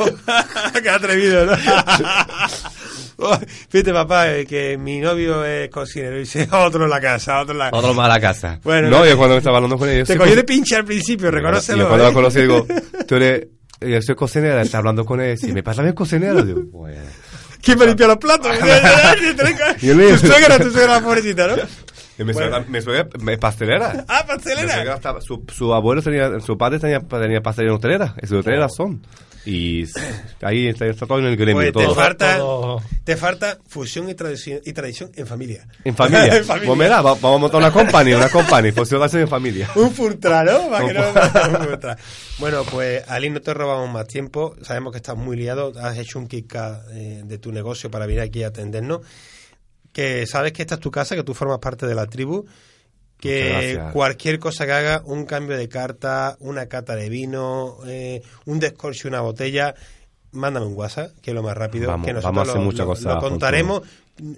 [0.83, 1.53] qué atrevido, ¿no?
[3.21, 3.37] Oh,
[3.69, 7.53] Fíjate, papá, eh, que mi novio es cocinero y dice otro en la casa, otro
[7.53, 8.61] en la Otro más a la casa.
[8.63, 9.07] Bueno, no, no.
[9.07, 10.07] yo cuando estaba hablando con ellos.
[10.07, 11.79] Te cogió de pinche al principio, reconócelo.
[11.83, 12.09] Yo cuando ¿eh?
[12.09, 12.65] la conocí digo,
[13.09, 13.49] tú eres,
[13.81, 17.03] yo soy cocinera, está hablando con él, si me pasa bien cocinero, digo, bueno.
[17.61, 18.53] ¿Quién me limpia los platos?
[19.83, 21.57] Yo le- tu suegra, tu suegra pobrecita, ¿no?
[22.19, 24.05] Y mi suegra, mi suegra es pastelera.
[24.09, 24.95] Ah, Mi suegra pastelera.
[24.95, 28.75] estaba- su, su abuelo tenía, su padre tenía, tenía pastelería en hotelera, y sus hoteleras
[28.77, 29.03] son.
[29.51, 29.85] Y
[30.43, 31.95] ahí está, está todo en el gremio, Pues te todo.
[31.95, 35.67] falta, Todo- te falta fusión y tradición, y tradición en familia.
[35.85, 36.27] En familia.
[36.37, 36.67] en familia.
[36.67, 39.71] Pues mira, va- vamos a montar una company, una company, fusión en familia.
[39.77, 40.69] Un Furtra, ¿no?
[40.69, 41.09] Para que no-
[41.61, 41.97] un Furtra.
[42.39, 44.55] Bueno, pues Ali, no te robamos más tiempo.
[44.63, 45.73] Sabemos que estás muy liado.
[45.81, 46.55] Has hecho un kick
[46.93, 49.01] eh, de tu negocio para venir aquí a atendernos.
[49.93, 52.45] Que sabes que esta es tu casa, que tú formas parte de la tribu.
[53.19, 58.61] Que cualquier cosa que haga, un cambio de carta, una cata de vino, eh, un
[58.61, 59.75] descorche, una botella,
[60.33, 61.89] mándame un WhatsApp, que es lo más rápido.
[61.89, 63.49] Vamos, que nosotros vamos a hacer lo, muchas lo- cosas lo juntos.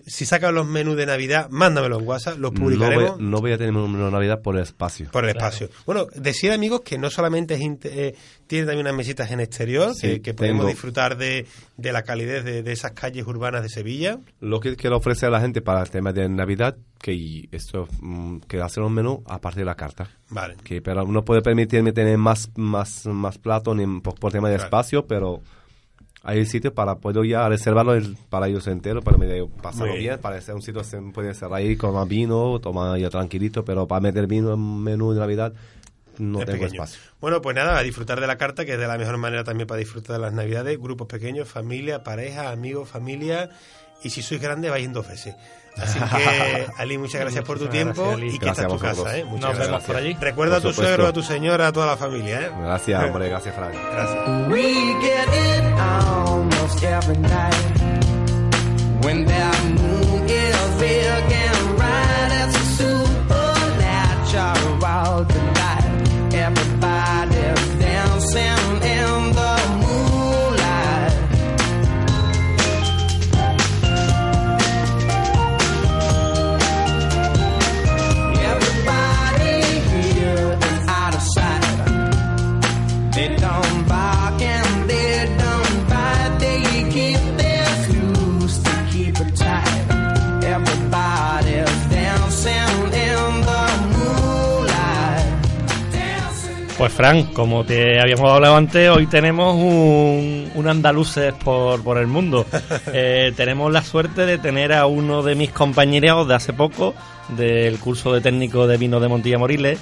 [0.06, 3.52] Si sacas los menús de Navidad, mándamelo en WhatsApp, los No voy, publicaremos no voy
[3.52, 5.10] a tener una Navidad por el espacio.
[5.10, 5.68] por el espacio.
[5.86, 8.14] Bueno, decir amigos que no solamente es eh,
[8.46, 10.68] tiene también unas mesitas en exterior, Sí, que, que podemos tengo.
[10.70, 14.18] disfrutar de, de la calidez de, de esas calles urbanas de Sevilla.
[14.40, 18.38] Lo que quiero ofrecer a la gente para el tema de Navidad, que esto, mm,
[18.48, 20.08] que hacer un menú aparte de la carta.
[20.28, 20.56] Vale.
[20.64, 24.56] Que pero no puede permitirme tener más más más plato ni por, por tema de
[24.56, 24.66] Claro.
[24.66, 25.40] espacio, pero
[26.22, 29.98] hay sitio para puedo ya reservarlo el- para ellos entero, para medio pasarlo bien.
[30.04, 30.18] bien.
[30.18, 33.86] para ser un sitio se puede ser ahí con más vino, tomar ya tranquilito, pero
[33.88, 35.52] para meter vino en menú de Navidad
[36.18, 36.82] no es tengo pequeño.
[36.84, 37.00] espacio.
[37.20, 39.66] Bueno, pues nada, a disfrutar de la carta, que es de la mejor manera también
[39.66, 40.78] para disfrutar de las Navidades.
[40.78, 43.48] Grupos pequeños, familia, pareja, amigos, familia.
[44.02, 45.34] Y si sois grande, vais en dos veces.
[45.78, 48.34] Así que, Ali, muchas gracias por tu tiempo Ali.
[48.34, 49.04] y que Gracias esta es a tu vosotros.
[49.04, 49.18] casa.
[49.18, 49.24] ¿eh?
[49.24, 49.68] Muchas Nos gracias.
[49.68, 50.16] vemos por allí.
[50.20, 50.94] Recuerda a Por tu supuesto.
[50.94, 52.40] suegro, a tu señora, a toda la familia.
[52.42, 52.50] ¿eh?
[52.62, 53.74] Gracias, hombre, gracias, Frank.
[53.92, 54.48] Gracias.
[54.48, 54.62] We
[55.02, 57.54] get it almost every night
[59.04, 62.32] when that moon is big and bright.
[62.46, 65.49] It's a supernatural delight.
[96.80, 102.06] Pues Fran, como te habíamos hablado antes, hoy tenemos un, un andaluces por, por el
[102.06, 102.46] mundo.
[102.94, 106.94] Eh, tenemos la suerte de tener a uno de mis compañeros de hace poco,
[107.28, 109.78] del curso de técnico de vino de Montilla Moriles.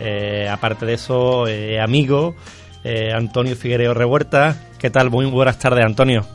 [0.00, 2.34] Eh, aparte de eso, eh, amigo,
[2.82, 4.56] eh, Antonio Figuereo Revuerta.
[4.76, 5.08] ¿Qué tal?
[5.08, 6.26] Muy buenas tardes, Antonio.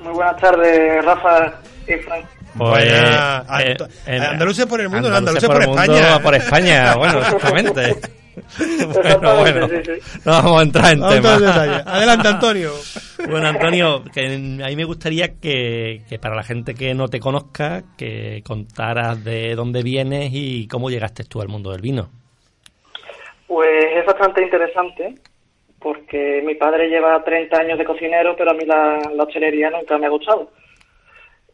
[0.00, 1.54] Muy buenas tardes, Rafa
[1.88, 2.26] y Frank.
[2.56, 3.76] Pues, Vaya, eh,
[4.06, 6.22] eh, andaluces por el mundo, andaluces andaluces por el mundo, España.
[6.22, 7.96] por España, bueno, exactamente.
[9.02, 10.20] bueno, bueno, sí, sí.
[10.24, 11.34] no vamos a entrar en Vamos a tema.
[11.34, 11.82] entrar en detalle.
[11.86, 12.70] Adelante, Antonio.
[13.28, 17.18] Bueno, Antonio, que a mí me gustaría que, que para la gente que no te
[17.18, 22.10] conozca, que contaras de dónde vienes y cómo llegaste tú al mundo del vino.
[23.48, 25.14] Pues es bastante interesante
[25.80, 29.96] porque mi padre lleva 30 años de cocinero, pero a mí la, la hostelería nunca
[29.98, 30.50] me ha gustado.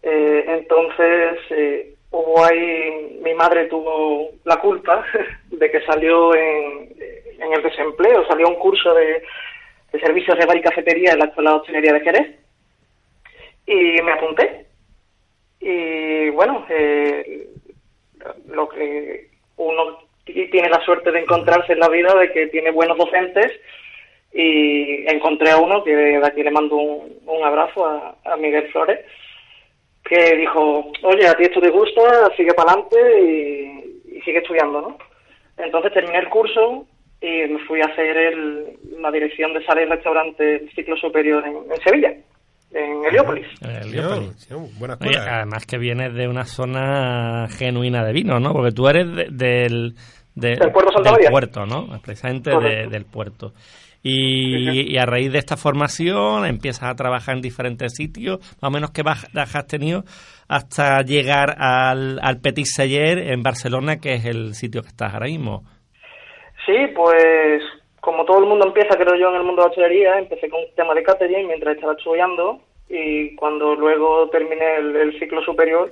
[0.03, 5.05] Eh, entonces, eh, hubo ahí, mi madre tuvo la culpa
[5.51, 6.95] de que salió en,
[7.41, 9.23] en el desempleo, salió un curso de,
[9.93, 12.39] de servicios de bar y cafetería en la Escuela de Hostelería de Jerez
[13.67, 14.67] y me apunté.
[15.61, 17.49] Y bueno, eh,
[18.49, 22.99] lo que uno tiene la suerte de encontrarse en la vida de que tiene buenos
[22.99, 23.53] docentes
[24.33, 29.01] y encontré a uno que de aquí le mando un, un abrazo a Miguel Flores
[30.13, 32.03] que dijo, oye, a ti esto te gusta,
[32.37, 34.99] sigue para adelante y, y sigue estudiando, ¿no?
[35.57, 36.87] Entonces terminé el curso
[37.21, 38.67] y me fui a hacer el-
[39.01, 42.13] la dirección de sala y restaurante del ciclo superior en, en Sevilla,
[42.73, 43.47] en Heliópolis.
[44.79, 48.53] buena Oye, además que vienes de una zona genuina de vino, ¿no?
[48.53, 49.95] Porque tú eres de- del,
[50.35, 51.31] de- Del puerto Santa del María.
[51.31, 51.87] puerto, ¿no?
[52.03, 53.53] Precisamente del puerto.
[54.05, 58.73] Y, y a raíz de esta formación empiezas a trabajar en diferentes sitios, más o
[58.73, 60.03] menos qué bajas has tenido
[60.49, 65.27] hasta llegar al, al Petit Celler en Barcelona, que es el sitio que estás ahora
[65.27, 65.63] mismo.
[66.67, 67.63] Sí, pues
[68.01, 70.61] como todo el mundo empieza, creo yo, en el mundo de la hostelería, empecé con
[70.61, 75.89] un tema de catering mientras estaba estudiando y cuando luego terminé el, el ciclo superior,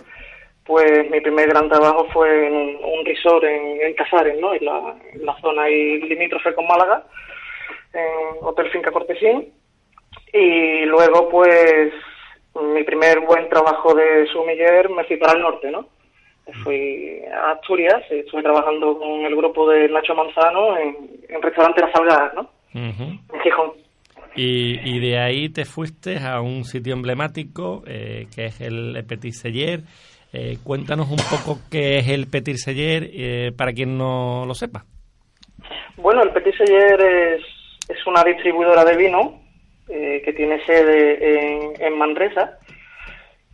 [0.66, 4.52] pues mi primer gran trabajo fue en un, un resort en, en Casares, ¿no?
[4.52, 7.04] En la, en la zona ahí limítrofe con Málaga,
[7.92, 9.52] en Hotel Finca Cortesín.
[10.32, 11.92] Y luego, pues,
[12.54, 15.88] mi primer buen trabajo de sumiller me fui para el norte, ¿no?
[16.64, 20.96] Fui a Asturias, estuve trabajando con el grupo de Nacho Manzano en,
[21.28, 22.50] en restaurante Las Salgadas, ¿no?
[22.74, 23.02] Ujú.
[23.32, 23.72] En Gijón.
[24.34, 29.32] Y, y de ahí te fuiste a un sitio emblemático eh, que es el Petit
[29.32, 29.80] Celler.
[30.32, 34.84] Eh, cuéntanos un poco qué es el Petit Celler eh, para quien no lo sepa.
[35.96, 37.42] Bueno, el Petit Celler es,
[37.90, 39.40] es una distribuidora de vino
[39.88, 42.58] eh, que tiene sede en, en Manresa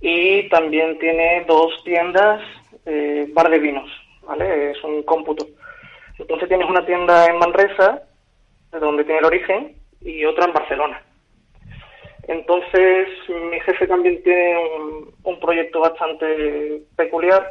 [0.01, 2.43] y también tiene dos tiendas
[2.85, 3.91] eh, bar de vinos,
[4.23, 4.73] ¿vale?
[4.73, 5.47] Es un cómputo.
[6.19, 8.03] Entonces tienes una tienda en Manresa,
[8.73, 11.03] de donde tiene el origen, y otra en Barcelona.
[12.29, 17.47] Entonces, mi jefe también tiene un, un proyecto bastante peculiar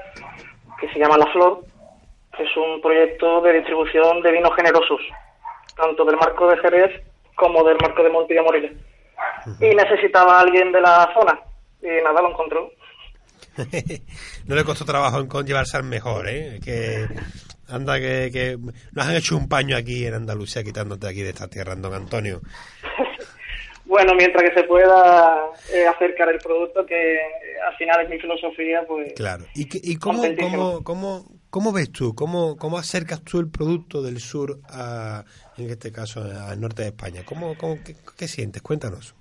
[0.79, 1.61] que se llama La Flor,
[2.35, 5.01] que es un proyecto de distribución de vinos generosos,
[5.75, 7.01] tanto del marco de Jerez
[7.35, 8.71] como del marco de Montilla Moriles.
[9.59, 11.39] Y necesitaba a alguien de la zona,
[11.81, 12.71] y nada, lo encontró.
[14.47, 16.59] no le costó trabajo en llevarse al mejor, ¿eh?
[16.63, 17.05] Que
[17.67, 18.57] anda que, que
[18.93, 22.41] nos han hecho un paño aquí en Andalucía quitándote aquí de esta tierra, don Antonio.
[23.87, 27.19] Bueno, mientras que se pueda eh, acercar el producto, que eh,
[27.67, 29.45] al final es mi filosofía, pues Claro.
[29.53, 32.13] ¿Y, y cómo, cómo, cómo, cómo ves tú?
[32.13, 35.23] ¿Cómo, ¿Cómo acercas tú el producto del sur a,
[35.57, 37.21] en este caso, al norte de España?
[37.25, 38.61] ¿Cómo, cómo, qué, qué sientes?
[38.61, 39.15] Cuéntanos.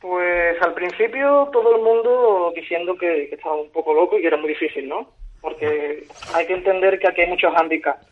[0.00, 4.28] Pues al principio todo el mundo diciendo que, que estaba un poco loco y que
[4.28, 5.10] era muy difícil, ¿no?
[5.40, 8.06] Porque hay que entender que aquí hay muchos hándicaps.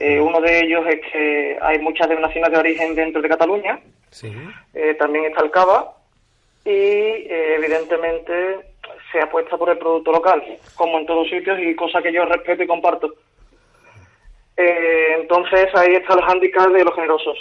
[0.00, 4.32] Eh, uno de ellos es que hay muchas denominaciones de origen dentro de Cataluña, Sí.
[4.72, 5.94] eh, también está el cava
[6.64, 8.73] y eh, evidentemente
[9.14, 10.42] se apuesta por el producto local,
[10.74, 13.14] como en todos sitios y cosa que yo respeto y comparto.
[14.56, 17.38] Eh, entonces ahí está el hándicap de los generosos.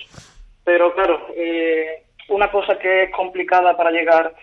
[0.63, 4.35] Pero claro, eh, una cosa que es complicada para llegar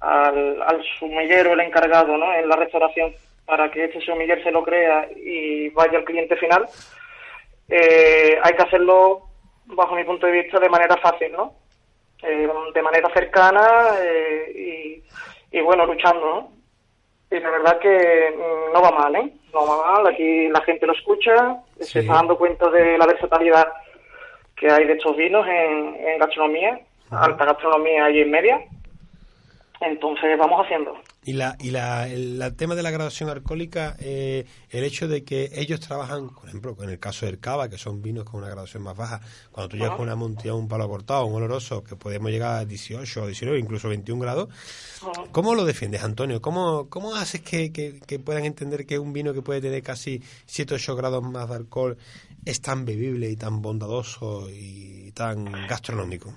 [0.00, 2.32] al, sumillero, el encargado ¿no?
[2.32, 3.14] en la restauración,
[3.44, 6.66] para que este sumiller se lo crea y vaya al cliente final,
[7.68, 9.28] eh, hay que hacerlo,
[9.66, 11.54] bajo mi punto de vista, de manera fácil, ¿no?
[12.22, 13.94] De manera cercana
[14.54, 15.02] y,
[15.52, 16.59] y, bueno, luchando, ¿no?
[17.30, 19.32] Y la verdad que mm, no va mal, ¿eh?
[19.52, 23.68] No va mal, aquí la gente lo escucha, se está dando cuenta de la versatilidad
[24.56, 28.60] que hay de estos vinos en, en gastronomía, alta gastronomía y en media.
[29.80, 30.92] Entonces vamos haciendo.
[31.24, 35.48] Y la y la, el, tema de la graduación alcohólica, eh, el hecho de que
[35.54, 38.82] ellos trabajan, por ejemplo, en el caso del cava, que son vinos con una graduación
[38.82, 42.30] más baja, cuando tú llegas con una montilla, un palo cortado, un oloroso, que podemos
[42.30, 44.48] llegar a 18, 19, incluso 21 grados,
[45.32, 46.42] ¿cómo lo defiendes, Antonio?
[46.42, 50.20] ¿Cómo, cómo haces que, que, que puedan entender que un vino que puede tener casi
[50.44, 51.96] 7 8 grados más de alcohol
[52.44, 56.34] es tan bebible y tan bondadoso y tan gastronómico?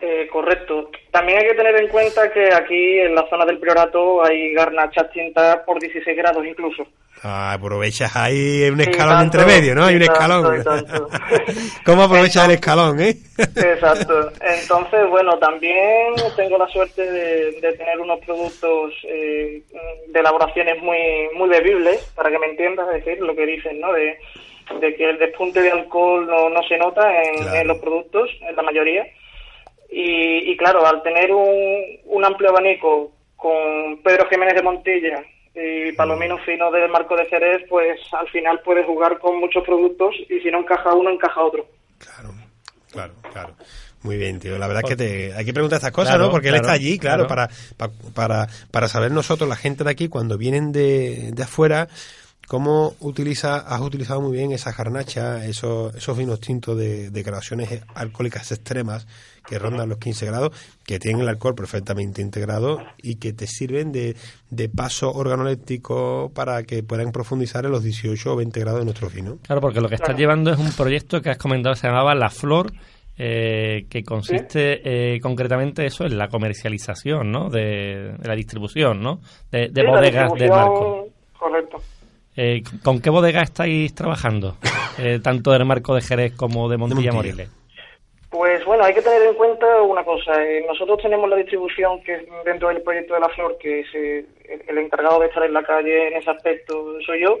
[0.00, 0.90] Eh, correcto.
[1.14, 5.08] También hay que tener en cuenta que aquí en la zona del Priorato hay garnachas
[5.12, 6.84] tintas por 16 grados incluso.
[7.22, 9.84] Ah, aprovechas ahí un escalón tanto, entre medio, ¿no?
[9.84, 10.64] Hay un escalón.
[10.64, 11.08] tanto.
[11.86, 13.14] ¿Cómo aprovechas el escalón, eh?
[13.38, 14.32] Exacto.
[14.42, 19.62] Entonces, bueno, también tengo la suerte de, de tener unos productos eh,
[20.08, 20.98] de elaboraciones muy
[21.36, 23.92] muy bebibles, para que me entiendas, es decir, lo que dicen, ¿no?
[23.92, 24.18] De,
[24.80, 27.54] de que el despunte de alcohol no, no se nota en, Claro.
[27.60, 29.06] en los productos, en la mayoría.
[29.90, 31.48] Y, y claro, al tener un,
[32.06, 35.22] un amplio abanico con Pedro Jiménez de Montilla
[35.54, 40.14] y Palomino Fino del Marco de Jerez, pues al final puedes jugar con muchos productos
[40.28, 41.66] y si no encaja uno, encaja otro.
[41.98, 42.34] Claro,
[42.90, 43.54] claro, claro.
[44.02, 44.58] Muy bien, tío.
[44.58, 46.30] La verdad es que te, hay que preguntar estas cosas, Claro, ¿no?
[46.32, 47.48] Porque él está allí, claro, claro.
[47.76, 51.88] Para, pa- para, para saber nosotros, la gente de aquí, cuando vienen de, de afuera,
[52.46, 57.82] cómo utiliza, has utilizado muy bien esa garnacha, esos, esos vinos tintos de, de graduaciones
[57.94, 59.06] alcohólicas extremas
[59.46, 60.50] que rondan los 15 grados,
[60.84, 64.16] que tienen el alcohol perfectamente integrado y que te sirven de,
[64.50, 69.08] de paso organoléptico para que puedan profundizar en los 18 o 20 grados de nuestro
[69.10, 69.38] vino.
[69.42, 72.30] Claro, porque lo que estás llevando es un proyecto que has comentado, se llamaba La
[72.30, 72.72] Flor,
[73.16, 77.48] eh, que consiste eh, concretamente eso en la comercialización, ¿no?
[77.48, 79.20] De, de la distribución, ¿no?
[79.52, 81.08] De, de Sí, bodegas de marco.
[81.38, 81.76] Correcto.
[82.36, 84.56] Eh, ¿Con qué bodega estáis trabajando?
[84.96, 87.34] Eh, tanto del marco de Jerez como de Montilla, Montilla.
[87.34, 87.48] Moriles.
[88.34, 90.42] Pues bueno, hay que tener en cuenta una cosa.
[90.42, 93.86] eh, nosotros tenemos la distribución que es dentro del proyecto de la flor, que es
[93.94, 94.26] eh,
[94.66, 97.38] el- encargado de estar en la calle en ese aspecto soy yo.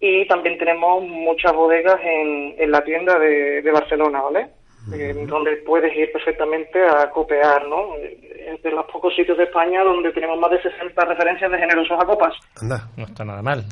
[0.00, 4.48] Y también tenemos muchas bodegas en, en la tienda de, de Barcelona, ¿vale?
[4.92, 7.94] Eh, donde puedes ir perfectamente a copear, ¿no?
[7.96, 11.98] Es de los pocos sitios de España donde tenemos más de 60 referencias de generosos
[12.00, 12.34] a copas.
[12.60, 12.88] Anda.
[12.96, 13.62] No está nada mal.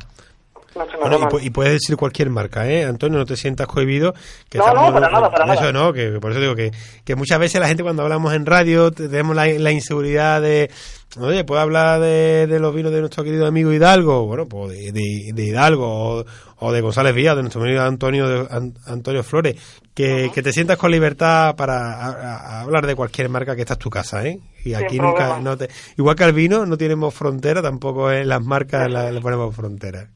[0.75, 2.85] No está Bueno, y, y puedes decir cualquier marca, ¿eh?
[2.85, 4.13] Antonio, no te sientas cohibido.
[4.49, 5.73] Que No, no, para nada, para Eso nada.
[5.73, 6.73] no, que por eso digo que,
[7.05, 10.71] que muchas veces la gente cuando hablamos en radio te- tenemos la, la inseguridad de,
[11.19, 14.27] oye, ¿puedo hablar de, de los vinos de nuestro querido amigo Hidalgo?
[14.27, 15.87] Bueno, pues de, de- de Hidalgo
[16.21, 16.25] o,
[16.59, 19.57] o de González Villa, de nuestro amigo Antonio, de- An- Antonio Flores.
[19.95, 23.61] Que, que te sientas con libertad para a- a- a hablar de cualquier marca que
[23.63, 24.41] esta es tu casa, ¿eh?
[24.65, 25.41] Y aquí nunca, problema.
[25.41, 29.21] no te, igual que al vino, no tenemos frontera, tampoco en las marcas la- le
[29.21, 30.09] ponemos frontera.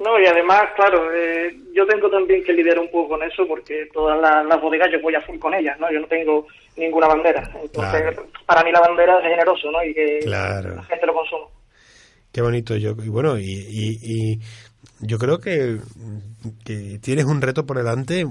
[0.00, 3.86] No, y además, claro, eh, yo tengo también que lidiar un poco con eso porque
[3.92, 5.92] todas la- las bodegas yo voy a full con ellas, ¿no?
[5.92, 7.42] Yo no tengo ninguna bandera.
[7.62, 8.26] Entonces, Claro.
[8.46, 9.84] para mí la bandera es generoso, ¿no?
[9.84, 10.76] Y que Claro.
[10.76, 11.46] la gente lo consuma.
[12.32, 14.40] Qué bonito, yo y bueno, y, y, y
[15.00, 15.76] yo creo que,
[16.64, 18.24] que tienes un reto por delante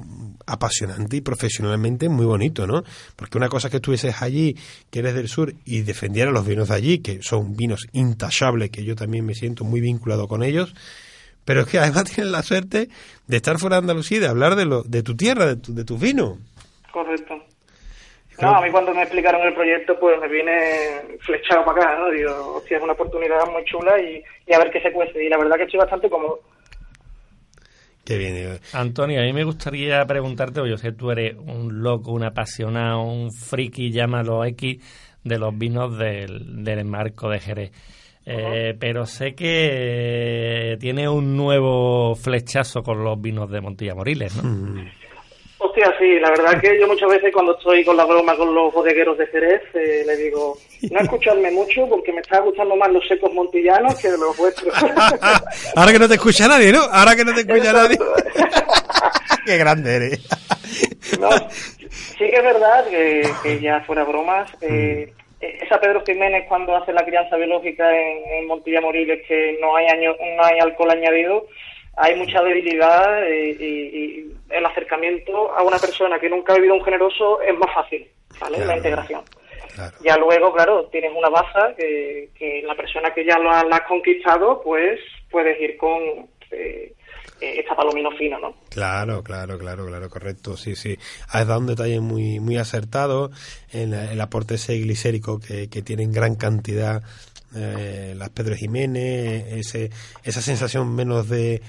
[0.47, 2.84] apasionante y profesionalmente muy bonito, ¿no?
[3.15, 4.55] Porque una cosa es que estuvieses allí,
[4.89, 8.84] que eres del sur, y defendieras los vinos de allí, que son vinos intachables, que
[8.84, 10.73] yo también me siento muy vinculado con ellos,
[11.50, 12.90] pero es que además tienes la suerte
[13.26, 15.74] de estar fuera de Andalucía y de hablar de, lo, de tu tierra, de tu,
[15.74, 16.38] de tus vinos.
[16.94, 17.44] Correcto.
[18.40, 22.12] No, a mí cuando me explicaron el proyecto, pues me vine flechado para acá, ¿no?
[22.12, 25.26] Digo, hostia, es una oportunidad muy chula y, y a ver qué se cuece.
[25.26, 26.40] Y la verdad que estoy bastante cómodo.
[28.06, 28.36] Qué bien.
[28.38, 28.60] eh.
[28.74, 32.26] Antonio, a mí me gustaría preguntarte, porque yo sé que tú eres un loco, un
[32.26, 37.72] apasionado, un friki, llámalo X, de los vinos del, del marco de Jerez.
[38.32, 44.84] Eh, Pero sé que tiene un nuevo flechazo con los vinos de Montilla Moriles, ¿no?
[45.62, 48.74] Hostia, sí, la verdad que yo muchas veces cuando estoy con la broma con los
[48.74, 50.58] bodegueros de Jerez, eh, le digo,
[50.89, 54.74] no escucharme mucho porque me está gustando más los secos montillanos que los vuestros.
[55.76, 56.84] Ahora que no te escucha nadie, ¿no?
[56.84, 57.98] Ahora que no te escucha nadie.
[59.46, 60.28] Qué grande eres.
[61.20, 66.75] No, sí que es verdad que, que ya fuera bromas, eh, esa Pedro Jiménez cuando
[66.75, 70.91] hace la crianza biológica en, en Montilla Moriles que no hay año, no hay alcohol
[70.91, 71.47] añadido,
[71.97, 76.75] hay mucha debilidad eh, y, y el acercamiento a una persona que nunca ha vivido
[76.75, 78.08] un generoso es más fácil,
[78.39, 78.56] ¿vale?
[78.56, 78.71] Claro.
[78.71, 79.21] La integración.
[79.75, 79.95] Claro.
[80.02, 83.78] Ya luego, claro, tienes una baza que, que la persona que ya lo ha, la
[83.78, 84.99] has conquistado, pues
[85.32, 86.93] puedes ir con eh,
[87.42, 88.54] eh, palomino fino, ¿no?
[88.70, 90.98] Claro, claro, claro, claro, correcto, sí, sí.
[91.30, 93.32] Has dado un detalle muy, muy acertado
[93.72, 97.02] en la- el aporte ese glicérico que, que tiene en gran cantidad
[97.56, 99.90] eh, las Pedro Jiménez, ese,
[100.24, 101.62] esa sensación menos de,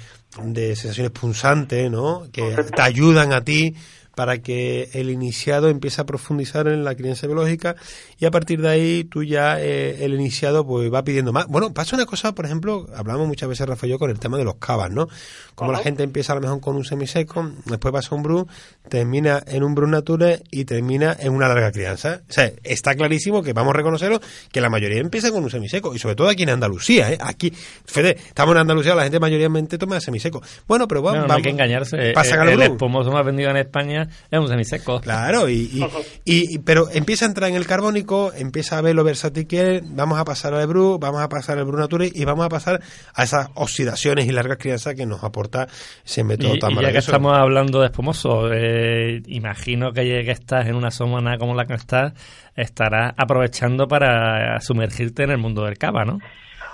[0.42, 2.26] de sensaciones punzantes, ¿no?
[2.32, 3.74] Que te ayudan a ti
[4.20, 7.74] para que el iniciado empiece a profundizar en la crianza biológica
[8.18, 11.46] y a partir de ahí tú ya, eh, el iniciado, pues va pidiendo más.
[11.46, 14.36] Bueno, pasa una cosa, por ejemplo, hablamos muchas veces, Rafa y yo, con el tema
[14.36, 15.08] de los cavas, ¿no?
[15.54, 18.46] Como la gente empieza a lo mejor con un semiseco, después pasa un bru,
[18.90, 22.20] termina en un brun nature y termina en una larga crianza.
[22.28, 24.20] O sea, está clarísimo que vamos a reconocerlo
[24.52, 27.16] que la mayoría empieza con un semiseco y sobre todo aquí en Andalucía, ¿eh?
[27.22, 27.50] Aquí,
[27.86, 30.42] Fede, estamos en Andalucía, la gente mayoritariamente toma semiseco.
[30.68, 32.12] Bueno, pero bueno, No, no vamos, hay que engañarse.
[32.12, 32.64] Pasa el, el bru.
[32.74, 35.00] espumoso más vendido en España es un semiseco.
[35.00, 35.84] Claro, y, y,
[36.24, 39.76] y- y- pero empieza a entrar en el carbónico, empieza a ver lo versátil que
[39.76, 42.48] es, vamos a pasar al Ebru, vamos a pasar al Ebru Nature y vamos a
[42.48, 42.80] pasar
[43.14, 45.66] a esas oxidaciones y largas crianzas que nos aporta
[46.04, 47.10] ese método Y, tan y ya que maravilloso.
[47.10, 51.66] estamos hablando de espumoso, eh, imagino que ya que estás en una zona como la
[51.66, 52.12] que estás,
[52.56, 56.18] estarás aprovechando para sumergirte en el mundo del cava, ¿no?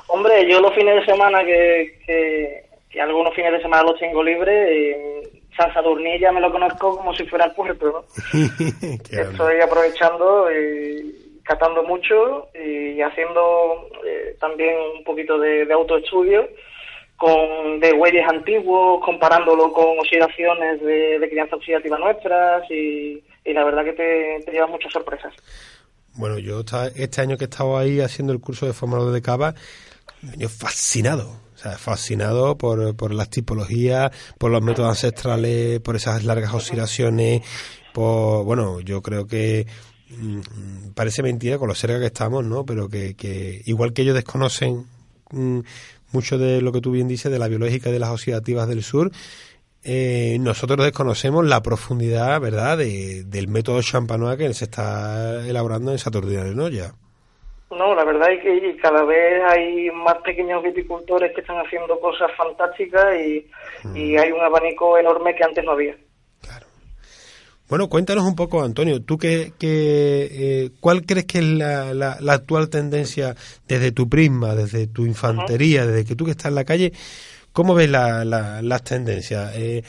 [0.09, 4.23] Hombre, yo los fines de semana que, que, que algunos fines de semana los tengo
[4.23, 8.07] libres, eh, San Sadurnilla me lo conozco como si fuera el puerto.
[9.11, 16.49] Estoy aprovechando y catando mucho y haciendo eh, también un poquito de, de autoestudio
[17.17, 23.65] con de huellas antiguos, comparándolo con oxidaciones de, de crianza oxidativa nuestras y, y la
[23.65, 25.33] verdad que te, te llevas muchas sorpresas.
[26.15, 26.61] Bueno, yo
[26.95, 29.55] este año que he estado ahí haciendo el curso de formador de cava,
[30.23, 31.46] me he fascinado.
[31.57, 37.41] O sea, fascinado por, por las tipologías, por los métodos ancestrales, por esas largas oxidaciones,
[37.95, 39.67] por, bueno, yo creo que
[40.11, 42.67] mm, parece mentira con lo cerca que estamos, ¿no?
[42.67, 44.85] Pero que, que igual que ellos desconocen
[45.31, 45.61] mm,
[46.13, 48.83] mucho de lo que tú bien dices de la biológica y de las oxidativas del
[48.83, 49.11] sur,
[49.83, 55.99] eh, nosotros desconocemos la profundidad, ¿verdad?, de, del método champanois que se está elaborando en
[55.99, 56.69] Saturnino, ¿no?
[56.69, 56.95] Ya.
[57.71, 62.31] No, la verdad es que cada vez hay más pequeños viticultores que están haciendo cosas
[62.37, 63.47] fantásticas y,
[63.95, 65.97] y hay un abanico enorme que antes no había.
[67.69, 72.17] Bueno, cuéntanos un poco, Antonio, tú qué, qué, eh, ¿cuál crees que es la, la,
[72.21, 73.35] la actual tendencia
[73.67, 76.93] desde tu prisma, desde tu infantería, desde que tú que estás en la calle?
[77.53, 79.53] ¿Cómo ves la, la- las tendencias?
[79.57, 79.83] Eh,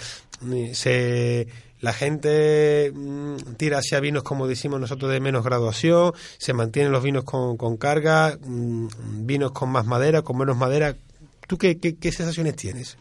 [0.73, 1.47] se,
[1.79, 7.03] la gente mm, tira hacia vinos, como decimos nosotros, de menos graduación, se mantienen los
[7.03, 8.87] vinos con, con carga, mm,
[9.25, 10.93] vinos con más madera, con menos madera.
[11.47, 12.97] ¿Tú qué, qué, sensaciones tienes?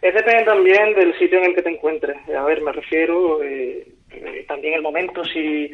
[0.00, 2.16] Es depende también del sitio en el que te encuentres.
[2.28, 3.94] A ver, me refiero eh,
[4.46, 5.70] también el momento, si,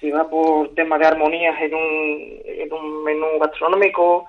[0.00, 4.26] si va por tema de armonías en un, en un menú gastronómico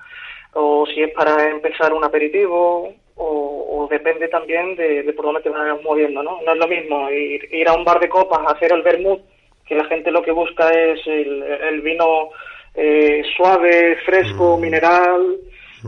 [0.54, 5.42] o si es para empezar un aperitivo o, o depende también de, de por dónde
[5.42, 6.42] te vayas moviendo, ¿no?
[6.42, 9.22] No es lo mismo ir, ir a un bar de copas a hacer el vermut,
[9.66, 12.30] que la gente lo que busca es el, el vino
[12.76, 15.38] eh, suave, fresco, mineral,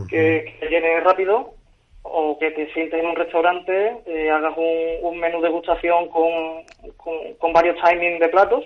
[0.08, 1.54] que, que llene rápido,
[2.02, 6.62] o que te sientes en un restaurante, eh, hagas un, un menú degustación con,
[6.96, 8.64] con, con varios timings de platos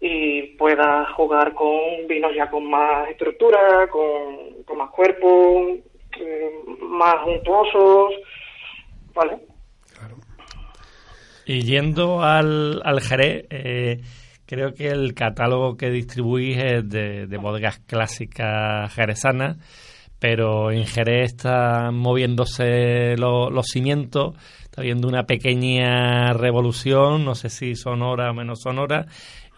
[0.00, 5.76] y puedas jugar con vinos ya con más estructura, con, con más cuerpo,
[6.88, 8.12] más untuosos,
[9.14, 9.38] ¿vale?
[11.46, 14.00] Y yendo al, al Jerez, eh,
[14.44, 19.56] creo que el catálogo que distribuís es de, de bodegas clásicas jerezanas,
[20.18, 27.48] pero en Jerez están moviéndose lo- los cimientos, está habiendo una pequeña revolución, no sé
[27.48, 29.06] si sonora o menos sonora,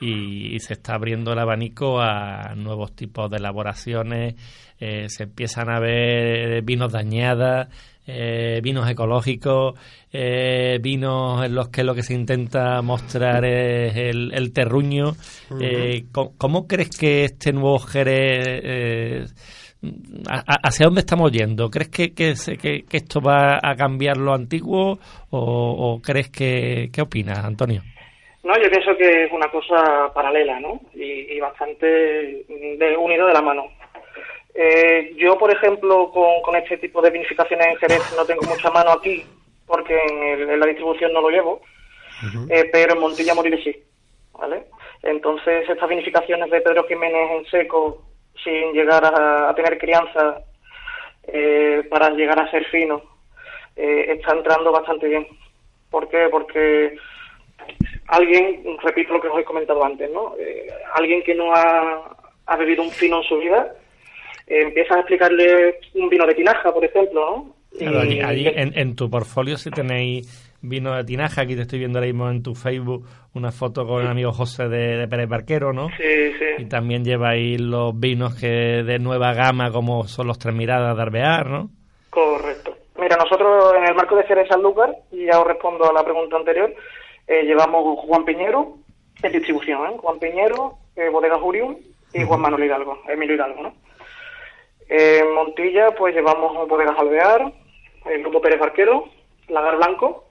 [0.00, 4.34] y, y se está abriendo el abanico a nuevos tipos de elaboraciones,
[4.80, 7.68] eh, se empiezan a ver vinos dañadas,
[8.06, 9.78] eh, vinos ecológicos,
[10.12, 15.12] eh, vinos en los que lo que se intenta mostrar es el, el terruño.
[15.60, 19.24] Eh, ¿cómo, cómo crees que este nuevo Jerez, eh,
[20.62, 21.70] hacia dónde estamos yendo?
[21.70, 24.98] ¿Crees que, que, que- que esto va a cambiar lo antiguo
[25.30, 25.38] o,
[25.94, 27.82] o crees que, qué opinas, Antonio?
[28.42, 30.80] No, yo pienso que es una cosa paralela, ¿no?
[30.94, 33.64] Y, y bastante de, unido de la mano.
[34.62, 38.70] Eh, yo, por ejemplo, con, con este tipo de vinificaciones en Jerez no tengo mucha
[38.70, 39.24] mano aquí,
[39.66, 41.62] porque en, el- en la distribución no lo llevo,
[42.50, 43.74] eh, pero en Montilla Moriles sí,
[44.38, 44.64] ¿vale?
[45.02, 48.02] Entonces, estas vinificaciones de Pedro Jiménez en seco,
[48.44, 50.42] sin llegar a, a tener crianza,
[51.24, 53.00] eh, para llegar a ser fino,
[53.76, 55.26] eh, está entrando bastante bien.
[55.90, 56.28] ¿Por qué?
[56.30, 56.96] Porque
[58.08, 60.34] alguien, repito lo que os he comentado antes, ¿no?
[60.38, 62.14] Eh, alguien que no ha,
[62.46, 63.74] ha bebido un fino en su vida,
[64.50, 67.54] eh, empieza a explicarle un vino de tinaja, por ejemplo, ¿no?
[67.78, 71.78] Claro, allí, allí en, en tu portfolio si tenéis vino de tinaja, aquí te estoy
[71.78, 75.28] viendo ahora mismo en tu Facebook una foto con el amigo José de, de Pérez
[75.28, 75.88] Barquero, ¿no?
[75.90, 76.62] Sí, sí.
[76.62, 81.02] Y también lleváis los vinos que de nueva gama como son los Tres Miradas de
[81.02, 81.70] Arbear, ¿no?
[82.10, 82.76] Correcto.
[82.98, 86.36] Mira, nosotros en el marco de Jerez Sanlúcar, y ya os respondo a la pregunta
[86.36, 86.74] anterior,
[87.26, 88.74] eh, llevamos Juan Piñero
[89.22, 89.96] en distribución, ¿eh?
[89.98, 91.76] Juan Piñero, eh, Bodega Jurium
[92.12, 93.74] y Juan Manuel Hidalgo, Emilio Hidalgo, ¿no?
[94.90, 97.52] En Montilla, pues llevamos Bodegas Alvear,
[98.06, 99.08] el Grupo Pérez Barquero,
[99.48, 100.24] Lagar Blanco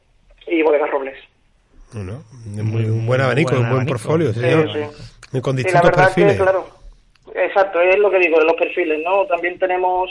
[0.48, 1.18] y Bodegas Robles.
[1.94, 2.22] Bueno,
[2.58, 3.94] es muy, un buen abanico, buen un buen abanico.
[3.94, 4.74] portfolio, sí, Sí, señor.
[4.74, 5.38] sí.
[5.38, 6.34] Y con Y la distintos verdad perfiles.
[6.38, 6.68] que, claro,
[7.36, 9.26] exacto, es lo que digo, de los perfiles, ¿no?
[9.28, 10.10] También tenemos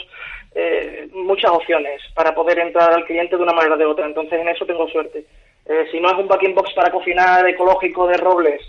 [0.55, 4.39] eh, muchas opciones para poder entrar al cliente de una manera o de otra, entonces
[4.41, 5.25] en eso tengo suerte.
[5.67, 8.61] Eh, si no es un backing box para cocinar ecológico de Robles,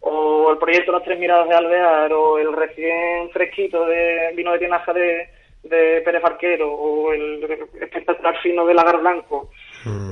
[0.00, 4.58] o el proyecto Las Tres Miradas de Alvear, o el recién fresquito de vino de
[4.58, 5.28] tinaja de,
[5.62, 9.50] de Pérez Arquero, o el espectacular fino de Lagar Blanco,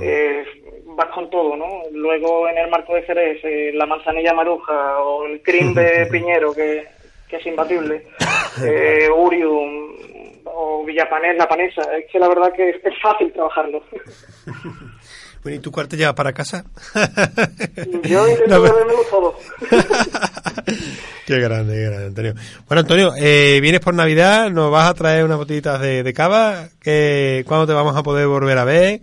[0.00, 0.44] eh,
[0.84, 1.82] vas con todo, ¿no?
[1.92, 6.52] Luego en el marco de Jerez, eh, la manzanilla maruja, o el cream de Piñero,
[6.52, 6.86] que,
[7.28, 8.06] que es imbatible,
[8.64, 9.96] eh, Urium,
[10.44, 13.82] o Villapanés, la panesa, es que la verdad que es, es fácil trabajarlo.
[15.42, 16.64] Bueno, ¿y cuál te llevas para casa?
[18.04, 19.34] Yo intento No, todo.
[21.26, 22.34] Qué grande, qué grande, Antonio.
[22.66, 26.68] Bueno, Antonio, eh, vienes por Navidad, nos vas a traer unas botellitas de, de cava.
[26.80, 29.00] Que, ¿Cuándo te vamos a poder volver a ver?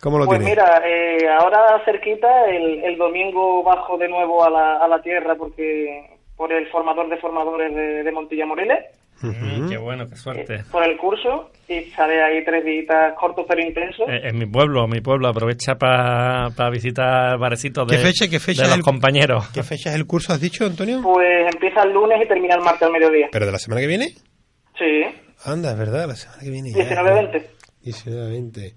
[0.00, 0.56] ¿Cómo lo Pues tienes?
[0.56, 5.34] mira, eh, ahora cerquita, el, el domingo bajo de nuevo a la, a la tierra
[5.36, 8.78] porque por el formador de formadores de, de Montilla Moreles,
[9.22, 10.64] Mm, Qué bueno, qué suerte.
[10.70, 12.86] por el curso, y estaré ahí tres días
[13.18, 14.08] cortos pero intensos.
[14.08, 18.62] Eh, En mi pueblo, mi pueblo, aprovecha para visitar barecitos de, ¿Qué fecha- qué fecha
[18.62, 19.48] de los el- compañeros.
[19.54, 21.00] ¿Qué fecha es el curso, has dicho, Antonio?
[21.02, 23.28] Pues empieza el lunes y termina el martes al mediodía.
[23.30, 24.08] ¿Pero de la semana que viene?
[24.78, 25.04] Sí,
[25.44, 26.72] Anda, es verdad, la semana que viene.
[26.72, 26.84] ya.
[26.84, 27.46] 19-20.
[27.84, 28.74] 19-20.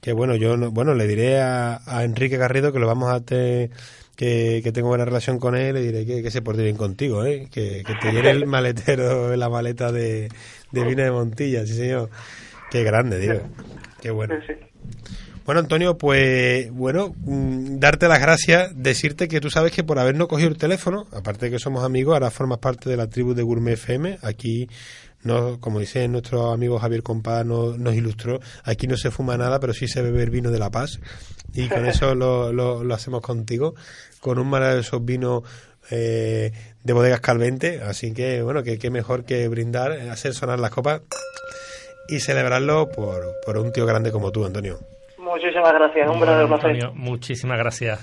[0.00, 3.20] Que bueno, yo no- bueno le diré a, a Enrique Garrido que lo vamos a
[3.24, 3.70] te,
[4.22, 7.24] que, que tengo buena relación con él, le diré que, que se porte bien contigo,
[7.24, 7.48] ¿eh?
[7.50, 10.28] que, que te llene el maletero, la maleta de,
[10.70, 12.08] de vino de Montilla, sí señor.
[12.70, 13.40] Qué grande, digo.
[14.00, 14.36] Qué bueno.
[15.44, 20.28] Bueno, Antonio, pues bueno, mm, darte las gracias, decirte que tú sabes que por habernos
[20.28, 23.42] cogido el teléfono, aparte de que somos amigos, ahora formas parte de la tribu de
[23.42, 24.18] Gourmet FM.
[24.22, 24.68] Aquí,
[25.24, 29.58] no, como dice nuestro amigo Javier Compada, no- nos ilustró, aquí no se fuma nada,
[29.58, 31.00] pero sí se bebe el vino de La Paz.
[31.54, 33.74] Y con eso lo, lo, lo hacemos contigo,
[34.22, 35.42] con un maravilloso vino
[35.90, 36.52] eh,
[36.84, 37.80] de bodegas Calvente.
[37.84, 41.00] Así que, bueno, que qué mejor que brindar, hacer sonar las copas
[42.08, 44.78] y celebrarlo por, por un tío grande como tú, Antonio.
[45.18, 46.82] Muchísimas gracias, un verdadero Bueno, placer.
[46.84, 48.00] Antonio, muchísimas gracias.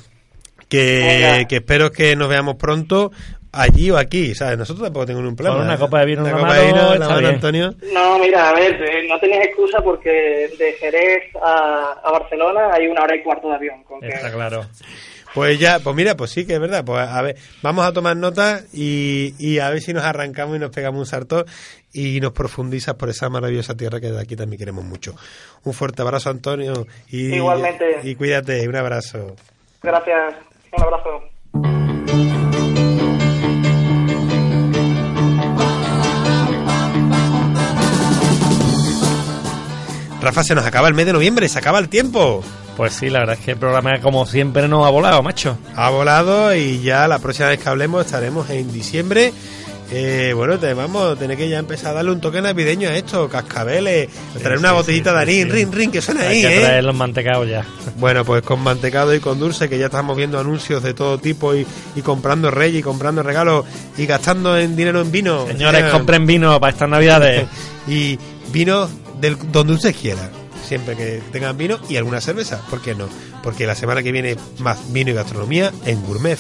[0.68, 3.12] que, que espero que nos veamos pronto
[3.52, 4.58] allí o aquí, ¿sabes?
[4.58, 5.56] Nosotros tampoco tenemos problema.
[5.58, 5.80] Con una ¿eh?
[5.80, 7.34] copa de vino Una copa mano, de vino en la está mano, bien.
[7.36, 7.74] Antonio.
[7.94, 10.10] No, mira, a ver, eh, no tenéis excusa porque
[10.58, 13.84] de Jerez a, a Barcelona hay una hora y cuarto de avión.
[13.84, 14.66] Con que- Está claro.
[15.34, 16.84] Pues ya, pues mira, pues sí que es verdad.
[16.84, 20.60] Pues a ver, vamos a tomar nota y, y a ver si nos arrancamos y
[20.60, 21.46] nos pegamos un salto
[21.94, 25.16] y nos profundizas por esa maravillosa tierra que de aquí también queremos mucho.
[25.64, 26.88] Un fuerte abrazo, Antonio.
[27.10, 28.00] Y, Igualmente.
[28.04, 29.36] Y cuídate, un abrazo.
[29.82, 30.36] Gracias,
[30.72, 32.30] un abrazo.
[40.22, 42.44] Rafa, se nos acaba el mes de noviembre, se acaba el tiempo.
[42.80, 45.58] Pues sí, la verdad es que el programa, como siempre, nos ha volado, macho.
[45.76, 49.34] Ha volado y ya la próxima vez que hablemos estaremos en diciembre.
[49.92, 52.96] Eh, bueno, te vamos a tener que ya empezar a darle un toque navideño a
[52.96, 54.08] esto, cascabeles,
[54.42, 55.50] traer una sí, botellita sí, de sí, sí.
[55.50, 56.62] rin, rin, que suena Hay ahí, que ¿eh?
[56.62, 57.66] traer los mantecados ya.
[57.98, 61.54] Bueno, pues con mantecado y con dulce, que ya estamos viendo anuncios de todo tipo
[61.54, 61.68] y,
[61.98, 63.66] y comprando reyes y comprando regalos
[63.98, 65.46] y gastando en dinero en vino.
[65.48, 67.46] Señores, Eh, compren vino para estas navidades.
[67.90, 68.18] Y
[68.54, 68.88] vino
[69.20, 70.30] del, donde ustedes quieran.
[70.70, 72.62] Siempre que tengan vino y alguna cerveza.
[72.70, 73.10] ¿Por qué no?
[73.42, 76.38] Porque la semana que viene más vino y gastronomía en Gourmet